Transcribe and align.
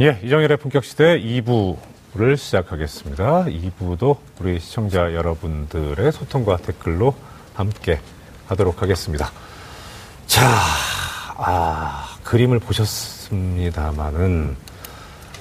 예, 0.00 0.18
이정열의 0.24 0.56
본격시대 0.56 1.20
2부를 1.20 2.38
시작하겠습니다. 2.38 3.44
2부도 3.44 4.16
우리 4.40 4.58
시청자 4.58 5.12
여러분들의 5.12 6.10
소통과 6.12 6.56
댓글로 6.56 7.14
함께 7.52 8.00
하도록 8.46 8.80
하겠습니다. 8.80 9.30
자, 10.26 10.48
아, 11.36 12.08
그림을 12.24 12.58
보셨습니다만은 12.60 14.56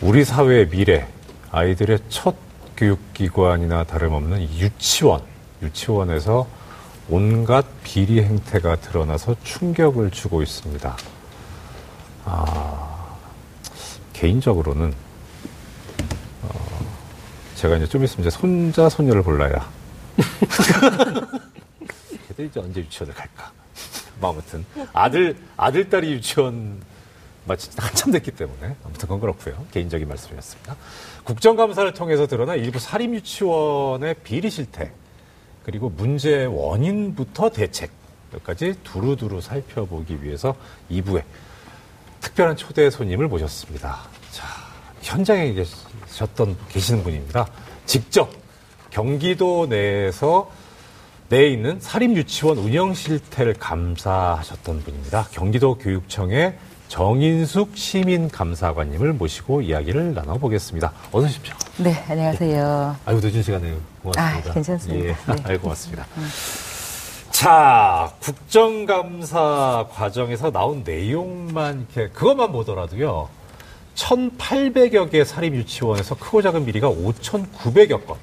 우리 0.02 0.26
사회의 0.26 0.68
미래, 0.68 1.08
아이들의 1.52 2.00
첫 2.10 2.36
교육기관이나 2.76 3.86
다름없는 3.86 4.42
유치원, 4.58 5.22
유치원에서 5.62 6.46
온갖 7.10 7.66
비리 7.84 8.22
행태가 8.22 8.82
드러나서 8.82 9.38
충격을 9.44 10.12
주고 10.12 10.42
있습니다. 10.42 10.98
아, 12.26 12.91
개인적으로는 14.22 14.94
어, 16.44 16.50
제가 17.56 17.78
이제 17.78 17.88
좀 17.88 18.04
있으면 18.04 18.28
이제 18.28 18.30
손자 18.30 18.88
손녀를 18.88 19.24
볼라야. 19.24 19.68
걔들 22.28 22.46
이제 22.46 22.60
언제 22.60 22.82
유치원을 22.82 23.16
갈까? 23.16 23.52
뭐 24.20 24.30
아무튼 24.30 24.64
아들 24.94 25.36
아들 25.58 25.90
딸이 25.90 26.12
유치원 26.12 26.80
마치 27.46 27.72
한참 27.76 28.12
됐기 28.12 28.30
때문에 28.30 28.76
아무튼 28.84 29.02
그건 29.02 29.22
그렇고요. 29.22 29.66
개인적인 29.72 30.08
말씀이었습니다. 30.08 30.76
국정감사를 31.24 31.92
통해서 31.94 32.28
드러난 32.28 32.60
일부 32.60 32.78
사립 32.78 33.16
유치원의 33.16 34.18
비리 34.24 34.52
실태 34.52 34.92
그리고 35.64 35.90
문제 35.90 36.46
원인부터 36.46 37.50
대책 37.50 37.90
여기까지 38.36 38.76
두루두루 38.84 39.42
살펴보기 39.42 40.24
위해서 40.24 40.56
2부에 40.92 41.24
특별한 42.22 42.56
초대 42.56 42.90
손님을 42.90 43.28
모셨습니다. 43.28 44.00
자, 44.32 44.48
현장에 45.02 45.54
계셨던, 45.54 46.58
계시는 46.70 47.04
분입니다. 47.04 47.48
직접 47.86 48.32
경기도 48.90 49.66
내에서 49.68 50.50
내에 51.30 51.48
있는 51.50 51.80
사립유치원 51.80 52.58
운영 52.58 52.94
실태를 52.94 53.54
감사하셨던 53.56 54.84
분입니다. 54.84 55.28
경기도 55.32 55.78
교육청의 55.78 56.58
정인숙 56.90 57.78
시민감사관님을 57.78 59.14
모시고 59.14 59.62
이야기를 59.62 60.14
나눠보겠습니다. 60.14 60.92
어서 61.14 61.26
오십시오. 61.26 61.56
네, 61.78 62.04
안녕하세요. 62.10 62.98
아유, 63.06 63.20
늦은 63.24 63.44
시간에 63.44 63.74
고맙습니다. 64.04 64.50
아, 64.50 64.54
괜찮습니다. 64.54 65.06
예, 65.06 65.08
네. 65.34 65.44
아유, 65.46 65.60
고맙습니다. 65.62 66.06
자, 67.42 68.14
국정감사 68.20 69.88
과정에서 69.92 70.52
나온 70.52 70.84
내용만 70.86 71.88
이렇게 71.92 72.14
그것만 72.14 72.52
보더라도요. 72.52 73.30
1,800여 73.96 75.10
개 75.10 75.24
사립 75.24 75.56
유치원에서 75.56 76.14
크고 76.18 76.44
작은 76.44 76.68
비리가 76.68 76.88
5,900여 76.92 78.06
건. 78.06 78.18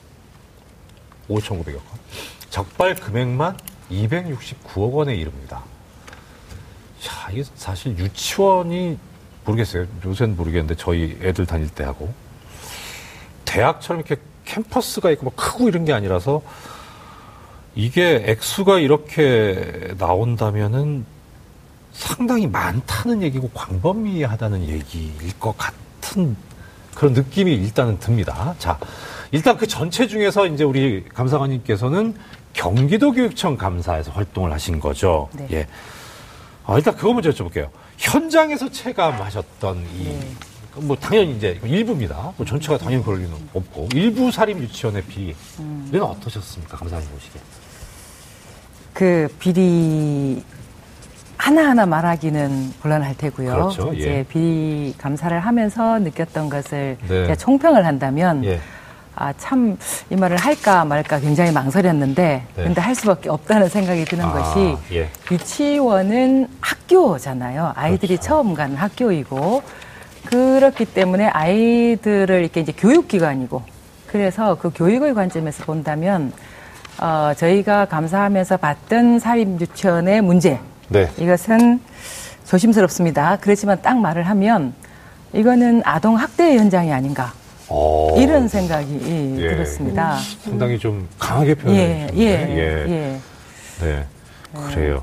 5,900여 1.29 1.73
건. 1.73 1.83
적발 2.51 2.95
금액만 2.95 3.59
269억 3.91 4.93
원에 4.93 5.17
이릅니다. 5.17 5.65
야, 7.09 7.33
이게 7.33 7.43
사실 7.57 7.99
유치원이 7.99 9.01
모르겠어요. 9.45 9.89
요새는 10.05 10.37
모르겠는데 10.37 10.77
저희 10.77 11.19
애들 11.21 11.45
다닐 11.45 11.69
때 11.69 11.83
하고 11.83 12.15
대학처럼 13.45 14.05
이렇게 14.07 14.23
캠퍼스가 14.45 15.11
있고 15.11 15.25
뭐 15.25 15.33
크고 15.35 15.69
이런 15.69 15.85
게 15.85 15.93
아니라서 15.93 16.41
이게 17.79 18.25
액수가 18.27 18.81
이렇게 18.81 19.95
나온다면은 19.98 21.07
상당히 21.93 22.48
많다는 22.48 23.23
얘기고 23.23 23.51
광범위하다는 23.55 24.69
얘기일 24.69 25.39
것 25.39 25.57
같은 25.57 26.37
그런 26.97 27.12
느낌이 27.12 27.55
일단은 27.55 28.01
듭니다. 28.01 28.56
자, 28.59 28.81
일단 29.31 29.56
그 29.56 29.69
전체 29.69 30.09
중에서 30.09 30.49
이제 30.49 30.65
우리 30.65 31.05
감사관님께서는 31.15 32.17
경기도 32.53 33.12
교육청 33.12 33.56
감사에서 33.56 34.10
활동을 34.10 34.53
하신 34.53 34.81
거죠. 34.81 35.28
네. 35.34 35.47
예. 35.53 35.66
아, 36.66 36.77
일단 36.77 36.97
그거 36.97 37.12
먼저 37.12 37.31
여쭤볼게요. 37.31 37.69
현장에서 37.97 38.72
체감하셨던 38.72 39.87
이, 40.00 40.05
네. 40.05 40.31
뭐 40.83 40.97
당연히 40.97 41.37
이제 41.37 41.59
일부입니다. 41.65 42.33
뭐 42.37 42.47
전체가 42.47 42.78
당연히 42.78 43.05
그럴 43.05 43.19
리는 43.19 43.33
없고 43.55 43.89
일부 43.94 44.31
사립 44.31 44.59
유치원의 44.59 45.03
비리는 45.05 46.03
어떠셨습니까? 46.03 46.77
감사님 46.77 47.09
보시기에. 47.09 47.41
그 48.93 49.28
비리 49.39 50.43
하나하나 51.37 51.87
말하기는 51.87 52.75
곤란할 52.83 53.16
테고요. 53.16 53.53
그렇죠, 53.53 53.93
이제 53.94 54.09
예. 54.09 54.22
비리 54.25 54.94
감사를 54.99 55.39
하면서 55.39 55.99
느꼈던 56.00 56.49
것을 56.49 56.97
네. 57.03 57.09
제가 57.09 57.37
총평을 57.37 57.87
한다면 57.87 58.45
예. 58.45 58.60
아, 59.21 59.33
참, 59.37 59.77
이 60.10 60.16
말을 60.16 60.37
할까 60.37 60.84
말까 60.84 61.19
굉장히 61.19 61.50
망설였는데, 61.50 62.47
네. 62.55 62.62
근데 62.62 62.81
할 62.81 62.95
수밖에 62.95 63.28
없다는 63.28 63.69
생각이 63.69 64.05
드는 64.05 64.25
아, 64.25 64.33
것이, 64.33 64.77
예. 64.93 65.10
유치원은 65.31 66.47
학교잖아요. 66.60 67.72
아이들이 67.75 68.15
그렇죠. 68.15 68.28
처음 68.28 68.55
가는 68.55 68.77
학교이고, 68.77 69.62
그렇기 70.25 70.84
때문에 70.87 71.29
아이들을 71.29 72.41
이렇게 72.43 72.61
이제 72.61 72.73
교육기관이고, 72.73 73.62
그래서 74.06 74.56
그 74.56 74.71
교육의 74.75 75.15
관점에서 75.15 75.65
본다면, 75.65 76.33
어, 77.01 77.33
저희가 77.37 77.87
감사하면서 77.87 78.57
봤던 78.57 79.19
사립 79.19 79.61
유치원의 79.61 80.23
문제, 80.23 80.61
네. 80.89 81.09
이것은 81.19 81.81
조심스럽습니다. 82.45 83.39
그렇지만 83.41 83.81
딱 83.83 83.99
말을 83.99 84.23
하면, 84.25 84.75
이거는 85.33 85.83
아동 85.84 86.17
학대 86.17 86.57
현장이 86.57 86.93
아닌가. 86.93 87.33
어, 87.69 88.15
이런 88.19 88.49
생각이 88.49 89.01
예, 89.05 89.43
예. 89.43 89.49
들었습니다. 89.49 90.17
상당히 90.43 90.78
좀 90.78 91.07
강하게 91.19 91.55
표현해 91.55 92.09
예, 92.15 92.39
주셨는데. 92.39 92.57
예, 92.57 92.91
예. 92.91 93.21
네. 93.84 94.07
그래요. 94.73 95.03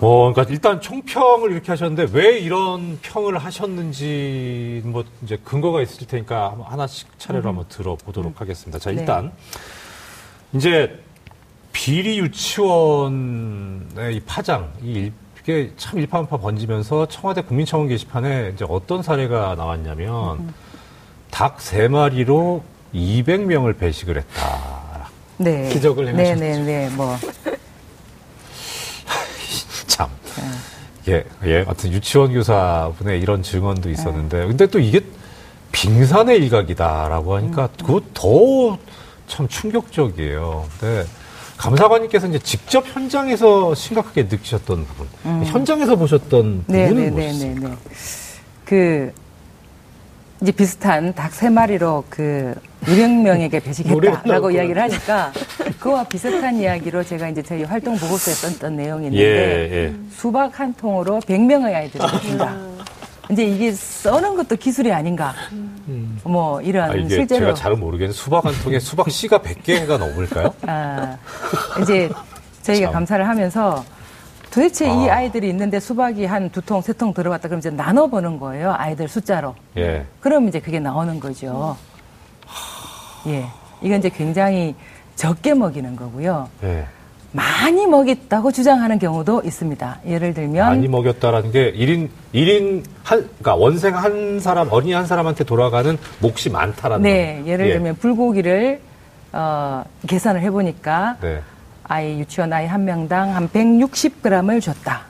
뭐, 0.00 0.32
그러니까 0.32 0.50
일단 0.52 0.80
총평을 0.80 1.52
이렇게 1.52 1.70
하셨는데 1.72 2.06
왜 2.18 2.38
이런 2.38 2.98
평을 3.02 3.36
하셨는지 3.36 4.80
뭐 4.86 5.04
이제 5.22 5.36
근거가 5.44 5.82
있을 5.82 6.06
테니까 6.06 6.56
하나씩 6.64 7.06
차례로 7.18 7.46
한번 7.50 7.66
들어보도록 7.68 8.40
하겠습니다. 8.40 8.78
자, 8.78 8.90
네. 8.90 9.00
일단 9.00 9.30
이제 10.54 10.98
비리 11.72 12.18
유치원의 12.18 14.16
이 14.16 14.20
파장, 14.20 14.72
이 14.82 14.92
일- 14.92 15.12
이게 15.42 15.72
참 15.76 15.98
일파만파 15.98 16.38
번지면서 16.38 17.06
청와대 17.08 17.42
국민청원 17.42 17.88
게시판에 17.88 18.52
이제 18.54 18.64
어떤 18.68 19.02
사례가 19.02 19.54
나왔냐면 19.54 20.52
닭세 21.30 21.88
마리로 21.88 22.62
200명을 22.94 23.78
배식을 23.78 24.16
했다. 24.16 25.08
네. 25.38 25.68
기적을 25.70 26.08
행하셨죠. 26.08 26.40
네, 26.40 26.58
네, 26.58 26.64
네. 26.88 26.90
뭐 26.96 27.16
참. 29.86 30.08
예, 31.08 31.24
예. 31.44 31.54
하여튼 31.62 31.92
유치원 31.92 32.32
교사분의 32.32 33.20
이런 33.20 33.42
증언도 33.42 33.90
있었는데, 33.90 34.46
근데 34.46 34.66
또 34.66 34.78
이게 34.78 35.00
빙산의 35.72 36.38
일각이다라고 36.38 37.36
하니까 37.36 37.68
그거 37.78 38.00
더 38.14 38.78
참 39.30 39.46
충격적이에요. 39.48 40.66
근데 40.80 41.06
감사관님께서 41.56 42.26
이제 42.26 42.38
직접 42.40 42.84
현장에서 42.86 43.74
심각하게 43.74 44.24
느끼셨던 44.24 44.86
부분, 44.86 45.44
현장에서 45.44 45.94
보셨던 45.96 46.64
네, 46.66 46.88
부분은 46.88 47.04
네, 47.04 47.10
네, 47.10 47.10
네, 47.10 47.10
무엇이었습니까? 47.10 47.68
네. 47.68 47.76
그 48.64 49.12
이제 50.42 50.52
비슷한 50.52 51.14
닭 51.14 51.32
세 51.32 51.48
마리로 51.48 52.04
그 52.10 52.54
200명에게 52.84 53.50
노래 53.50 54.10
배식했다라고 54.10 54.50
이야기를 54.50 54.82
하니까 54.82 55.32
그와 55.80 56.04
비슷한 56.04 56.56
이야기로 56.56 57.02
제가 57.02 57.28
이제 57.30 57.42
저희 57.42 57.64
활동 57.64 57.96
보고서에 57.96 58.34
썼던 58.34 58.76
내용이 58.76 59.04
예, 59.06 59.08
있는데 59.08 59.70
예. 59.72 59.94
수박 60.12 60.60
한 60.60 60.74
통으로 60.74 61.20
100명의 61.20 61.74
아이들을 61.74 62.10
배신다. 62.12 62.54
이제 63.30 63.44
이게 63.44 63.72
써는 63.72 64.36
것도 64.36 64.56
기술이 64.56 64.92
아닌가. 64.92 65.34
뭐 66.24 66.60
이런 66.60 66.90
아, 66.90 66.94
이게 66.94 67.08
실제로 67.08 67.46
제가 67.46 67.54
잘은 67.54 67.80
모르겠는데 67.80 68.16
수박 68.16 68.44
한 68.44 68.52
통에 68.62 68.78
수박 68.78 69.10
씨가 69.10 69.38
100개가 69.40 69.98
넘을까요? 69.98 70.52
아, 70.66 71.16
이제 71.80 72.10
저희가 72.62 72.86
참. 72.88 72.92
감사를 72.92 73.26
하면서 73.26 73.84
도대체 74.50 74.86
이 74.86 75.08
아. 75.08 75.14
아이들이 75.16 75.48
있는데 75.48 75.78
수박이 75.80 76.24
한 76.26 76.50
두 76.50 76.60
통, 76.60 76.82
세 76.82 76.92
통 76.92 77.14
들어갔다 77.14 77.48
그럼 77.48 77.60
이제 77.60 77.70
나눠 77.70 78.08
보는 78.08 78.38
거예요. 78.38 78.74
아이들 78.76 79.08
숫자로. 79.08 79.54
예. 79.78 80.04
그럼 80.20 80.48
이제 80.48 80.60
그게 80.60 80.78
나오는 80.80 81.18
거죠. 81.20 81.76
예. 83.28 83.46
이건 83.82 83.98
이제 84.00 84.08
굉장히 84.10 84.74
적게 85.20 85.52
먹이는 85.52 85.96
거고요. 85.96 86.48
예. 86.62 86.86
많이 87.32 87.86
먹였다고 87.86 88.52
주장하는 88.52 88.98
경우도 88.98 89.42
있습니다. 89.44 90.00
예를 90.06 90.32
들면 90.32 90.66
많이 90.66 90.88
먹였다라는 90.88 91.52
게 91.52 91.72
1인, 91.74 92.08
1인 92.34 92.82
한, 93.04 93.18
그러니까 93.38 93.54
원생 93.54 93.94
한 93.96 94.40
사람, 94.40 94.68
어린이 94.72 94.94
한 94.94 95.06
사람한테 95.06 95.44
돌아가는 95.44 95.98
몫이 96.20 96.48
많다라는 96.48 97.02
네, 97.02 97.34
거예요. 97.34 97.46
예를 97.46 97.68
예. 97.68 97.72
들면 97.74 97.96
불고기를 97.96 98.80
어, 99.32 99.84
계산을 100.08 100.40
해 100.40 100.50
보니까 100.50 101.18
네. 101.20 101.42
아이 101.84 102.18
유치원 102.18 102.50
아이 102.54 102.66
한 102.66 102.86
명당 102.86 103.36
한 103.36 103.46
160g을 103.50 104.62
줬다. 104.62 105.02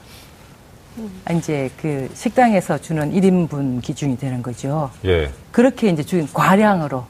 이제 1.31 1.71
그 1.81 2.11
식당에서 2.15 2.79
주는 2.79 3.13
1인분 3.13 3.81
기준이 3.81 4.19
되는 4.19 4.43
거죠. 4.43 4.91
예. 5.05 5.31
그렇게 5.53 5.89
이제 5.89 6.03
주 6.03 6.27
과량으로 6.35 7.07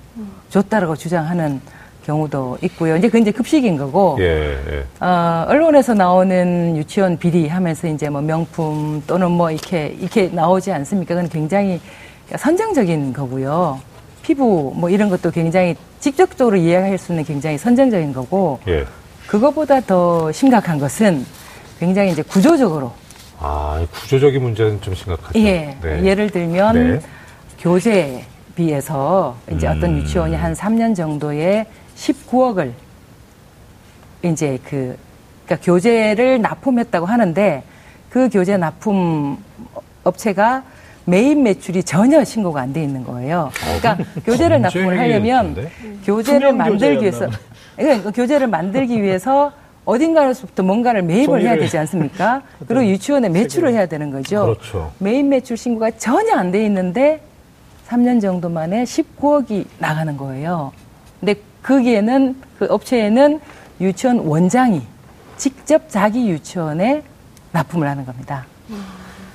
줬다라고 0.51 0.97
주장하는 0.97 1.63
경우도 2.05 2.59
있고요. 2.63 2.97
이제 2.97 3.09
그건 3.09 3.23
이제 3.23 3.31
급식인 3.31 3.77
거고. 3.77 4.17
예. 4.21 4.25
예. 4.71 4.85
어, 5.05 5.45
언론에서 5.49 5.95
나오는 5.95 6.77
유치원 6.77 7.19
비리 7.19 7.49
하면서 7.49 7.89
이제 7.89 8.09
뭐 8.09 8.21
명품 8.21 9.03
또는 9.07 9.31
뭐 9.31 9.51
이렇게, 9.51 9.95
이렇게 9.99 10.29
나오지 10.29 10.73
않습니까? 10.73 11.15
그건 11.15 11.29
굉장히 11.29 11.81
선정적인 12.37 13.13
거고요. 13.13 13.81
피부 14.23 14.73
뭐 14.77 14.91
이런 14.91 15.09
것도 15.09 15.31
굉장히 15.31 15.77
직접적으로 15.99 16.57
이해할 16.57 16.97
수 16.99 17.13
있는 17.13 17.25
굉장히 17.25 17.59
선정적인 17.59 18.13
거고. 18.13 18.59
예. 18.69 18.87
그거보다 19.27 19.81
더 19.81 20.33
심각한 20.33 20.79
것은 20.79 21.25
굉장히 21.79 22.11
이제 22.11 22.23
구조적으로. 22.23 22.93
아, 23.39 23.87
구조적인 23.93 24.43
문제는 24.43 24.81
좀 24.81 24.95
심각하죠. 24.95 25.39
예. 25.39 25.77
네. 25.81 26.05
예를 26.05 26.31
들면 26.31 26.75
네. 26.75 27.01
교재비에서 27.61 29.37
이제 29.53 29.67
음. 29.69 29.77
어떤 29.77 29.97
유치원이 29.99 30.35
한 30.35 30.53
3년 30.53 30.97
정도에 30.97 31.65
19억을 32.01 32.73
이제 34.23 34.59
그 34.65 34.97
그러니까 35.45 35.65
교재를 35.65 36.41
납품했다고 36.41 37.07
하는데 37.07 37.63
그 38.09 38.29
교재 38.31 38.57
납품 38.57 39.37
업체가 40.05 40.63
매입 41.05 41.39
매출이 41.39 41.83
전혀 41.85 42.23
신고가 42.25 42.61
안 42.63 42.73
돼 42.73 42.83
있는 42.83 43.05
거예요. 43.05 43.51
그러니까 43.61 43.99
교재를 44.25 44.61
납품을 44.63 44.99
하려면? 44.99 45.69
교재를 46.05 46.53
만들기 46.53 47.03
위해서 47.03 47.27
교재였나 47.27 47.39
그러니까 47.77 48.11
교재를 48.11 48.47
만들기 48.47 49.03
위해서 49.03 49.53
어딘가로부터 49.85 50.63
뭔가를 50.63 51.03
매입을 51.03 51.41
해야 51.43 51.57
되지 51.57 51.77
않습니까? 51.79 52.43
그리고 52.69 52.85
유치원에 52.87 53.29
매출을 53.29 53.73
해야 53.73 53.87
되는 53.87 54.11
거죠. 54.11 54.43
그렇죠. 54.45 54.93
매입 54.99 55.25
매출 55.27 55.57
신고가 55.57 55.91
전혀 55.93 56.35
안 56.37 56.53
돼 56.53 56.65
있는데 56.67 57.21
3년 57.89 58.21
정도 58.21 58.49
만에 58.49 58.85
19억이 58.85 59.65
나가는 59.79 60.17
거예요. 60.17 60.73
근데 61.19 61.35
거기에는 61.63 62.37
그 62.59 62.67
업체에는 62.67 63.41
유치원 63.81 64.19
원장이 64.21 64.83
직접 65.37 65.89
자기 65.89 66.29
유치원에 66.29 67.03
납품을 67.53 67.89
하는 67.89 68.05
겁니다. 68.05 68.45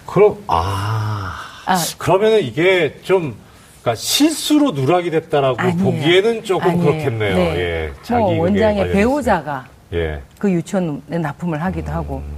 그럼 0.06 0.38
아, 0.48 1.36
아. 1.66 1.78
그러면은 1.98 2.42
이게 2.42 3.00
좀 3.02 3.36
그러니까 3.82 3.96
실수로 4.02 4.72
누락이 4.72 5.12
됐다라고 5.12 5.60
아니에요. 5.62 5.78
보기에는 5.84 6.44
조금 6.44 6.70
아니에요. 6.72 6.84
그렇겠네요. 6.86 7.36
네. 7.36 7.60
예. 7.60 7.88
뭐 7.94 8.04
자기 8.04 8.24
그게 8.24 8.40
원장의. 8.40 8.92
배우자가 8.92 9.66
예. 9.94 10.22
그 10.40 10.52
유치원에 10.52 11.18
납품을 11.20 11.62
하기도 11.62 11.92
하고, 11.92 12.18
음. 12.18 12.34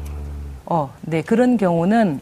어, 0.65 0.93
네 1.01 1.21
그런 1.21 1.57
경우는 1.57 2.19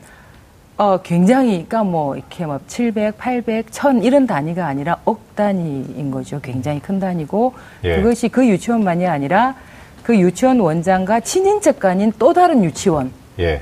어 0.77 1.01
굉장히 1.01 1.51
그러니까 1.51 1.83
뭐 1.83 2.15
이렇게 2.17 2.45
막 2.45 2.61
700, 2.67 3.17
800, 3.17 3.71
1000 3.71 4.03
이런 4.03 4.27
단위가 4.27 4.65
아니라 4.67 4.97
억 5.05 5.35
단위인 5.35 6.11
거죠. 6.11 6.41
굉장히 6.41 6.81
큰 6.81 6.99
단위고 6.99 7.53
예. 7.85 7.95
그것이 7.95 8.27
그 8.27 8.45
유치원만이 8.45 9.07
아니라 9.07 9.55
그 10.03 10.19
유치원 10.19 10.59
원장과 10.59 11.21
친인척가 11.21 11.89
아닌 11.89 12.11
또 12.19 12.33
다른 12.33 12.63
유치원에 12.63 13.09
예. 13.39 13.61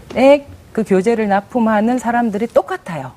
그 0.71 0.83
교재를 0.83 1.27
납품하는 1.27 1.99
사람들이 1.99 2.47
똑같아요. 2.47 3.11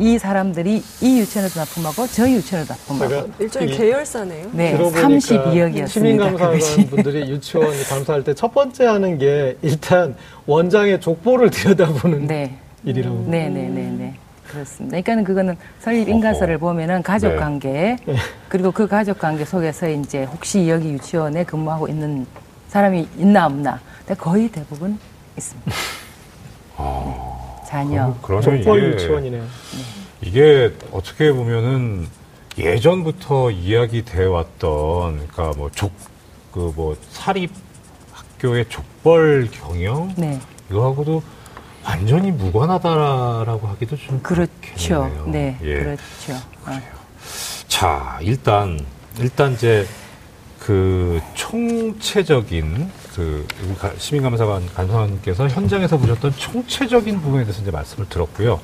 이 0.00 0.18
사람들이 0.18 0.82
이 1.02 1.18
유치원에서 1.20 1.60
납품하고 1.60 2.06
저 2.06 2.28
유치원에서 2.28 2.72
납품하고 2.74 3.30
일종의 3.38 3.68
이- 3.68 3.76
계열사네요. 3.76 4.48
네, 4.52 4.72
들어보니까 4.72 5.08
32억이었습니다. 5.08 5.88
시민감사관 5.88 6.52
그것이. 6.58 6.86
분들이 6.86 7.30
유치원 7.30 7.70
감사할 7.88 8.24
때 8.24 8.34
첫 8.34 8.54
번째 8.54 8.86
하는 8.86 9.18
게 9.18 9.58
일단 9.60 10.16
원장의 10.46 11.00
족보를 11.02 11.50
들여다보는 11.52 12.26
네. 12.26 12.56
일이라고. 12.84 13.26
네, 13.28 13.48
네, 13.50 13.68
네, 13.68 13.82
네. 13.90 14.14
그렇습니다. 14.48 14.92
그러니까는 14.92 15.24
그거는 15.24 15.56
설립 15.80 16.08
인가서를 16.08 16.56
보면은 16.58 17.02
가족 17.02 17.28
네. 17.32 17.36
관계 17.36 17.96
그리고 18.48 18.72
그 18.72 18.88
가족 18.88 19.18
관계 19.18 19.44
속에서 19.44 19.86
이제 19.88 20.24
혹시 20.24 20.68
여기 20.68 20.92
유치원에 20.92 21.44
근무하고 21.44 21.86
있는 21.88 22.26
사람이 22.68 23.06
있나 23.18 23.46
없나. 23.46 23.78
근데 24.06 24.18
거의 24.18 24.48
대부분 24.50 24.98
있습니다. 25.36 25.70
네. 27.70 27.84
자녀. 27.84 28.14
그러면 28.22 28.42
족보 28.42 28.76
이게 28.76 28.86
유치원이네요. 28.88 29.46
이게 30.22 30.74
어떻게 30.90 31.32
보면은 31.32 32.08
예전부터 32.58 33.52
이야기 33.52 34.04
돼 34.04 34.24
왔던 34.24 35.28
그러니까 35.28 35.52
뭐족그뭐 35.56 36.96
사립 37.10 37.52
학교의 38.12 38.66
족벌 38.68 39.48
경영 39.52 40.12
네. 40.16 40.40
이거하고도 40.70 41.22
완전히 41.84 42.30
무관하다라고 42.32 43.66
하기도 43.68 43.96
좀 43.96 44.20
그렇죠. 44.22 44.50
그렇겠네요. 44.60 45.26
네. 45.28 45.58
예. 45.62 45.74
그렇죠. 45.78 46.32
어. 46.66 46.80
자, 47.68 48.18
일단 48.20 48.84
일단 49.18 49.52
이제 49.54 49.86
그 50.58 51.20
총체적인 51.34 52.90
그 53.14 53.46
시민감사관 53.98 54.68
간사관께서 54.74 55.48
현장에서 55.48 55.98
보셨던 55.98 56.34
총체적인 56.36 57.20
부분에 57.20 57.44
대해서 57.44 57.60
이제 57.62 57.70
말씀을 57.70 58.08
들었고요. 58.08 58.60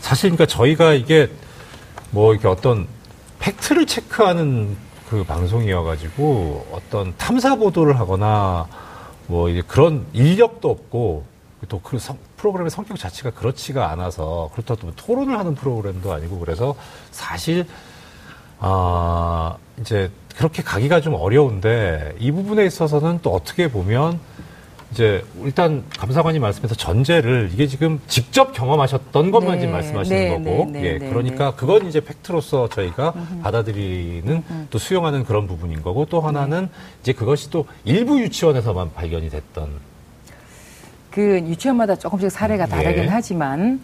사실 0.00 0.30
그러니까 0.30 0.46
저희가 0.46 0.94
이게 0.94 1.30
뭐 2.10 2.32
이렇게 2.32 2.48
어떤 2.48 2.86
팩트를 3.38 3.86
체크하는 3.86 4.76
그 5.08 5.24
방송이어가지고 5.24 6.66
어떤 6.72 7.16
탐사 7.16 7.56
보도를 7.56 7.98
하거나 7.98 8.66
뭐 9.26 9.48
그런 9.66 10.06
인력도 10.12 10.70
없고 10.70 11.32
또 11.68 11.80
그 11.82 11.98
프로그램의 12.42 12.70
성격 12.70 12.98
자체가 12.98 13.30
그렇지가 13.30 13.90
않아서 13.92 14.50
그렇다고 14.52 14.80
또 14.80 14.92
토론을 14.96 15.38
하는 15.38 15.54
프로그램도 15.54 16.12
아니고 16.12 16.40
그래서 16.40 16.74
사실 17.12 17.66
아 18.58 19.56
이제 19.80 20.10
그렇게 20.36 20.62
가기가 20.62 21.00
좀 21.00 21.14
어려운데 21.14 22.14
이 22.18 22.30
부분에 22.30 22.64
있어서는 22.64 23.20
또 23.22 23.30
어떻게 23.30 23.68
보면 23.68 24.18
이제 24.92 25.24
일단 25.42 25.84
감사관이 25.98 26.38
말씀해서 26.38 26.74
전제를 26.74 27.50
이게 27.52 27.66
지금 27.66 27.98
직접 28.08 28.52
경험하셨던 28.52 29.30
것만 29.30 29.54
네, 29.54 29.60
지금 29.60 29.72
말씀하시는 29.72 30.18
네, 30.18 30.28
거고. 30.28 30.70
네, 30.70 30.80
네, 30.80 30.86
예 30.86 30.98
네, 30.98 31.08
그러니까 31.08 31.54
그건 31.54 31.88
이제 31.88 32.00
팩트로서 32.00 32.68
저희가 32.68 33.14
받아들이는 33.42 34.44
또 34.70 34.78
수용하는 34.78 35.24
그런 35.24 35.46
부분인 35.46 35.82
거고 35.82 36.04
또 36.06 36.20
하나는 36.20 36.68
이제 37.00 37.12
그것이 37.14 37.50
또 37.50 37.66
일부 37.84 38.20
유치원에서만 38.20 38.92
발견이 38.92 39.30
됐던 39.30 39.70
그 41.10 41.38
유치원마다 41.40 41.96
조금씩 41.96 42.30
사례가 42.30 42.66
다르긴 42.66 43.04
예. 43.04 43.08
하지만 43.08 43.80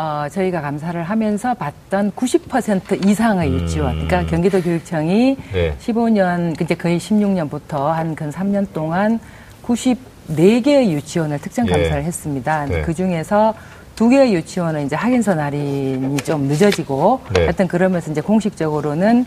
어, 0.00 0.28
저희가 0.30 0.60
감사를 0.60 1.02
하면서 1.02 1.54
봤던 1.54 2.12
90% 2.12 3.04
이상의 3.04 3.48
음. 3.48 3.54
유치원, 3.54 4.06
그러니까 4.06 4.30
경기도 4.30 4.62
교육청이 4.62 5.36
네. 5.52 5.74
15년, 5.80 6.60
이제 6.62 6.76
거의 6.76 6.98
16년부터 7.00 7.88
한 7.88 8.14
근 8.14 8.30
3년 8.30 8.68
동안 8.72 9.18
94개의 9.64 10.90
유치원을 10.90 11.40
특정 11.40 11.66
예. 11.66 11.72
감사를 11.72 12.04
했습니다. 12.04 12.66
네. 12.66 12.82
그 12.82 12.94
중에서 12.94 13.54
두 13.96 14.08
개의 14.08 14.34
유치원은 14.34 14.86
이제 14.86 14.94
확인서 14.94 15.34
날인이 15.34 16.16
좀 16.18 16.42
늦어지고, 16.42 17.20
네. 17.34 17.40
하여튼 17.40 17.66
그러면서 17.66 18.12
이제 18.12 18.20
공식적으로는 18.20 19.26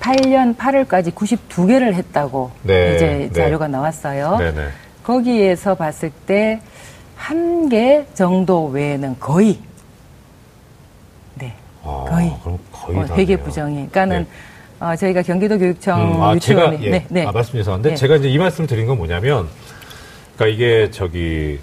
18년 0.00 0.56
8월까지 0.56 1.12
92개를 1.12 1.92
했다고 1.92 2.50
네. 2.62 2.96
이제 2.96 3.06
네. 3.06 3.32
자료가 3.32 3.68
나왔어요. 3.68 4.38
네네 4.38 4.68
거기에서 5.04 5.74
봤을 5.74 6.10
때 6.26 6.60
한 7.18 7.68
개 7.68 8.06
정도 8.14 8.66
외에는 8.68 9.16
거의 9.20 9.58
네 11.34 11.52
아, 11.84 12.06
거의 12.08 12.32
그럼 12.42 12.58
거의 12.72 12.98
어, 12.98 13.04
다 13.06 13.14
회계. 13.16 13.36
부정이 13.36 13.74
그러니까는 13.74 14.26
네. 14.80 14.84
어, 14.86 14.96
저희가 14.96 15.20
경기도 15.22 15.58
교육청 15.58 16.00
음, 16.16 16.22
아, 16.22 16.34
유치원이 16.34 16.78
제가, 16.78 16.84
예. 16.86 16.90
네, 16.90 17.06
네. 17.10 17.26
아, 17.26 17.32
말씀 17.32 17.54
죄송한데, 17.54 17.90
네. 17.90 17.96
제가 17.96 18.16
이제 18.16 18.28
이 18.28 18.38
말씀을 18.38 18.68
드린 18.68 18.86
건 18.86 18.96
뭐냐면, 18.96 19.48
그러니까 20.36 20.54
이게 20.54 20.90
저기, 20.92 21.58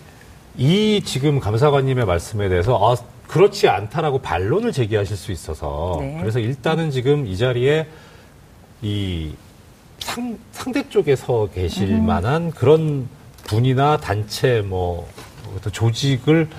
이 0.57 1.01
지금 1.05 1.39
감사관님의 1.39 2.05
말씀에 2.05 2.49
대해서, 2.49 2.77
아, 2.77 2.95
그렇지 3.27 3.69
않다라고 3.69 4.19
반론을 4.19 4.73
제기하실 4.73 5.15
수 5.15 5.31
있어서, 5.31 5.95
네. 6.01 6.17
그래서 6.19 6.39
일단은 6.39 6.91
지금 6.91 7.25
이 7.25 7.37
자리에 7.37 7.87
이 8.81 9.33
상, 9.99 10.37
상대 10.51 10.87
쪽에 10.89 11.15
서 11.15 11.47
계실 11.55 11.89
음. 11.91 12.05
만한 12.05 12.51
그런 12.51 13.07
분이나 13.47 13.95
단체 13.97 14.59
뭐, 14.59 15.07
어떤 15.55 15.71
조직을 15.73 16.49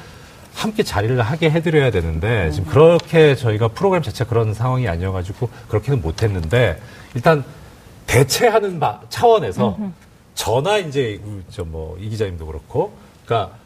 함께 0.54 0.82
자리를 0.82 1.20
하게 1.20 1.50
해드려야 1.50 1.90
되는데 1.90 2.50
지금 2.50 2.70
그렇게 2.70 3.34
저희가 3.34 3.68
프로그램 3.68 4.02
자체가 4.02 4.28
그런 4.28 4.54
상황이 4.54 4.88
아니어가지고 4.88 5.48
그렇게는 5.68 6.00
못했는데 6.00 6.80
일단 7.14 7.44
대체하는 8.06 8.80
바- 8.80 9.00
차원에서 9.10 9.76
저나 10.34 10.78
이제 10.78 11.20
저뭐 11.50 11.98
이 12.00 12.08
기자님도 12.08 12.46
그렇고 12.46 12.92
그러니까 13.26 13.56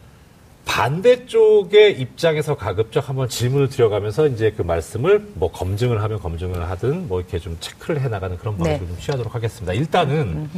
반대쪽의 0.64 2.00
입장에서 2.00 2.56
가급적 2.56 3.08
한번 3.08 3.28
질문을 3.28 3.68
드려가면서 3.68 4.26
이제 4.28 4.52
그 4.56 4.62
말씀을 4.62 5.26
뭐 5.34 5.50
검증을 5.50 6.02
하면 6.02 6.20
검증을 6.20 6.68
하든 6.70 7.08
뭐 7.08 7.20
이렇게 7.20 7.38
좀 7.38 7.56
체크를 7.60 8.00
해 8.00 8.08
나가는 8.08 8.36
그런 8.38 8.56
네. 8.58 8.64
방식을 8.64 8.88
좀 8.88 8.98
취하도록 8.98 9.34
하겠습니다. 9.34 9.72
일단은 9.72 10.48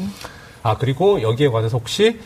아 0.62 0.76
그리고 0.76 1.23
여기에 1.23 1.49
관해서 1.49 1.79
혹시 1.79 2.19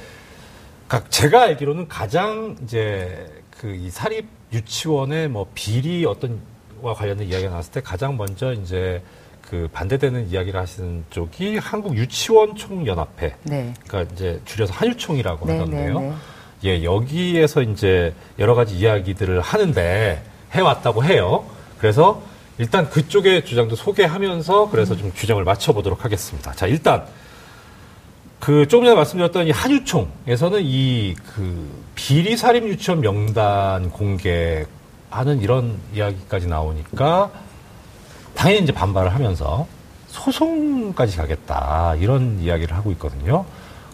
그러니까 0.88 1.10
제가 1.10 1.42
알기로는 1.42 1.88
가장 1.88 2.56
이제 2.62 3.26
그 3.60 3.74
이 3.74 3.90
사립 3.90 4.26
유치원의 4.52 5.28
뭐 5.28 5.46
비리 5.54 6.04
어떤 6.04 6.40
와 6.80 6.94
관련된 6.94 7.28
이야기가 7.28 7.50
나왔을 7.50 7.72
때 7.72 7.80
가장 7.80 8.16
먼저 8.16 8.52
이제 8.52 9.02
그 9.42 9.68
반대되는 9.72 10.28
이야기를 10.28 10.58
하시는 10.58 11.04
쪽이 11.10 11.58
한국 11.58 11.96
유치원 11.96 12.54
총연합회. 12.56 13.36
네. 13.44 13.74
그러니까 13.86 14.14
이제 14.14 14.40
줄여서 14.44 14.72
한유총이라고 14.74 15.46
네, 15.46 15.52
하던데요. 15.52 16.00
네, 16.00 16.08
네. 16.08 16.14
예, 16.64 16.84
여기에서 16.84 17.62
이제 17.62 18.14
여러 18.38 18.54
가지 18.54 18.76
이야기들을 18.76 19.40
하는데 19.40 20.22
해왔다고 20.52 21.04
해요. 21.04 21.44
그래서 21.78 22.22
일단 22.58 22.88
그쪽의 22.88 23.44
주장도 23.44 23.76
소개하면서 23.76 24.70
그래서 24.70 24.96
좀 24.96 25.12
규정을 25.14 25.44
맞춰보도록 25.44 26.04
하겠습니다. 26.04 26.52
자, 26.52 26.66
일단 26.66 27.04
그 28.40 28.68
조금 28.68 28.84
전에 28.84 28.94
말씀드렸던 28.96 29.46
이 29.46 29.50
한유총에서는 29.50 30.60
이 30.62 31.14
그 31.34 31.84
비리 31.94 32.36
사립 32.36 32.64
유치원 32.64 33.00
명단 33.00 33.90
공개하는 33.90 35.40
이런 35.40 35.78
이야기까지 35.94 36.46
나오니까 36.46 37.30
당연히 38.34 38.62
이제 38.62 38.72
반발을 38.72 39.14
하면서 39.14 39.66
소송까지 40.08 41.16
가겠다 41.16 41.94
이런 41.96 42.38
이야기를 42.40 42.76
하고 42.76 42.90
있거든요. 42.92 43.44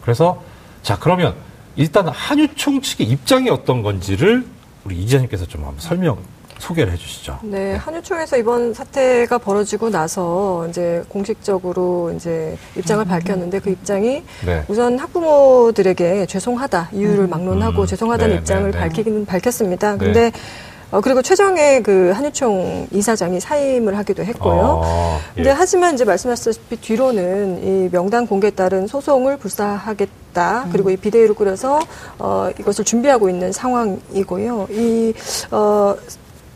그래서 0.02 0.42
자 0.82 0.98
그러면 0.98 1.34
일단 1.76 2.08
한유총 2.08 2.82
측의 2.82 3.06
입장이 3.08 3.48
어떤 3.50 3.82
건지를 3.82 4.44
우리 4.84 4.96
이 4.96 5.00
기자님께서 5.04 5.46
좀 5.46 5.64
한번 5.64 5.78
설명 5.80 6.18
소개를 6.62 6.92
해주시죠. 6.92 7.40
네, 7.42 7.74
한유총에서 7.74 8.36
이번 8.36 8.72
사태가 8.72 9.38
벌어지고 9.38 9.90
나서 9.90 10.66
이제 10.68 11.02
공식적으로 11.08 12.12
이제 12.16 12.56
입장을 12.76 13.04
밝혔는데 13.04 13.58
그 13.58 13.70
입장이 13.70 14.22
네. 14.46 14.64
우선 14.68 14.96
학부모들에게 14.96 16.26
죄송하다 16.26 16.90
이유를 16.92 17.26
막론하고 17.26 17.82
음. 17.82 17.86
죄송하다는 17.86 18.34
네, 18.34 18.40
입장을 18.40 18.70
네, 18.70 18.70
네. 18.70 18.78
밝히기는 18.78 19.26
밝혔습니다. 19.26 19.92
네. 19.92 19.98
근데 19.98 20.32
어, 20.92 21.00
그리고 21.00 21.20
최정의 21.22 21.82
그 21.82 22.12
한유총 22.14 22.88
이사장이 22.92 23.40
사임을 23.40 23.96
하기도 23.98 24.22
했고요. 24.22 24.82
어, 24.84 25.18
근데 25.34 25.48
예. 25.48 25.54
하지만 25.54 25.94
이제 25.94 26.04
말씀하셨다시피 26.04 26.80
뒤로는 26.80 27.64
이 27.64 27.90
명단 27.90 28.26
공개에 28.26 28.50
따른 28.50 28.86
소송을 28.86 29.38
불사하겠다. 29.38 30.68
그리고 30.70 30.90
이 30.90 30.96
비대위를 30.96 31.34
꾸려서 31.34 31.80
어 32.18 32.50
이것을 32.60 32.84
준비하고 32.84 33.30
있는 33.30 33.50
상황이고요. 33.50 34.68
이 34.70 35.12
어. 35.50 35.96